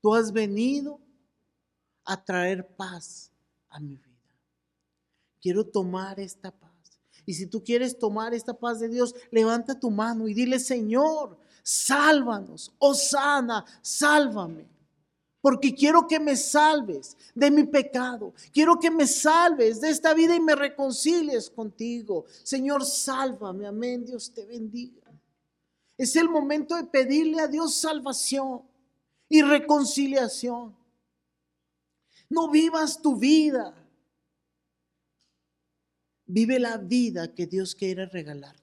[0.03, 0.99] Tú has venido
[2.03, 3.31] a traer paz
[3.69, 4.35] a mi vida.
[5.41, 6.99] Quiero tomar esta paz.
[7.25, 11.37] Y si tú quieres tomar esta paz de Dios, levanta tu mano y dile, Señor,
[11.63, 14.67] sálvanos, oh sana, sálvame.
[15.39, 18.33] Porque quiero que me salves de mi pecado.
[18.53, 22.25] Quiero que me salves de esta vida y me reconcilies contigo.
[22.43, 23.67] Señor, sálvame.
[23.67, 24.03] Amén.
[24.03, 25.09] Dios te bendiga.
[25.97, 28.63] Es el momento de pedirle a Dios salvación
[29.33, 30.77] y reconciliación.
[32.29, 33.73] No vivas tu vida.
[36.27, 38.61] Vive la vida que Dios quiere regalarte.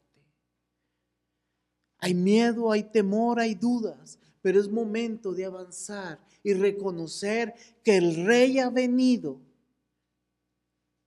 [1.99, 7.53] Hay miedo, hay temor, hay dudas, pero es momento de avanzar y reconocer
[7.83, 9.41] que el rey ha venido.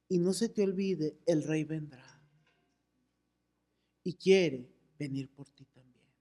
[0.09, 2.22] Y no se te olvide, el rey vendrá.
[4.03, 6.11] Y quiere venir por ti también.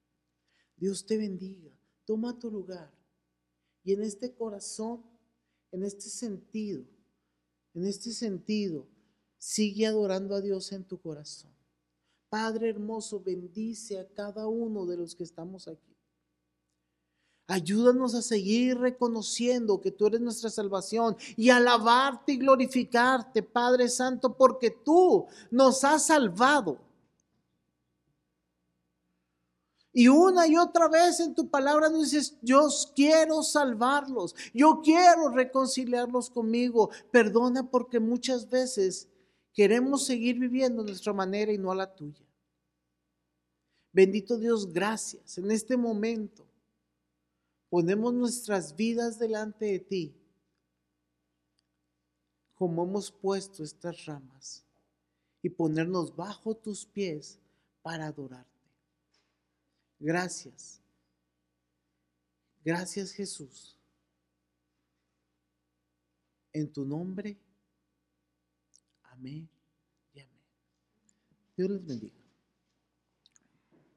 [0.77, 1.73] Dios te bendiga.
[2.05, 3.02] Toma tu lugar.
[3.85, 5.03] Y en este corazón,
[5.71, 6.85] en este sentido,
[7.75, 8.87] en este sentido,
[9.39, 11.51] sigue adorando a Dios en tu corazón.
[12.29, 15.97] Padre hermoso, bendice a cada uno de los que estamos aquí.
[17.49, 24.37] Ayúdanos a seguir reconociendo que tú eres nuestra salvación y alabarte y glorificarte, Padre Santo,
[24.37, 26.79] porque tú nos has salvado
[29.93, 32.67] y una y otra vez en tu palabra nos dices, yo
[32.97, 36.91] quiero salvarlos, yo quiero reconciliarlos conmigo.
[37.11, 39.09] Perdona porque muchas veces
[39.53, 42.25] queremos seguir viviendo nuestra manera y no a la tuya.
[43.93, 45.37] Bendito Dios, gracias.
[45.37, 46.47] En este momento
[47.69, 50.17] ponemos nuestras vidas delante de ti,
[52.55, 54.65] como hemos puesto estas ramas,
[55.43, 57.39] y ponernos bajo tus pies
[57.83, 58.52] para adorar.
[60.03, 60.81] Gracias.
[62.65, 63.79] Gracias Jesús.
[66.53, 67.39] En tu nombre.
[69.05, 69.49] Amén
[70.13, 70.41] y amén.
[71.57, 72.22] Dios les bendiga.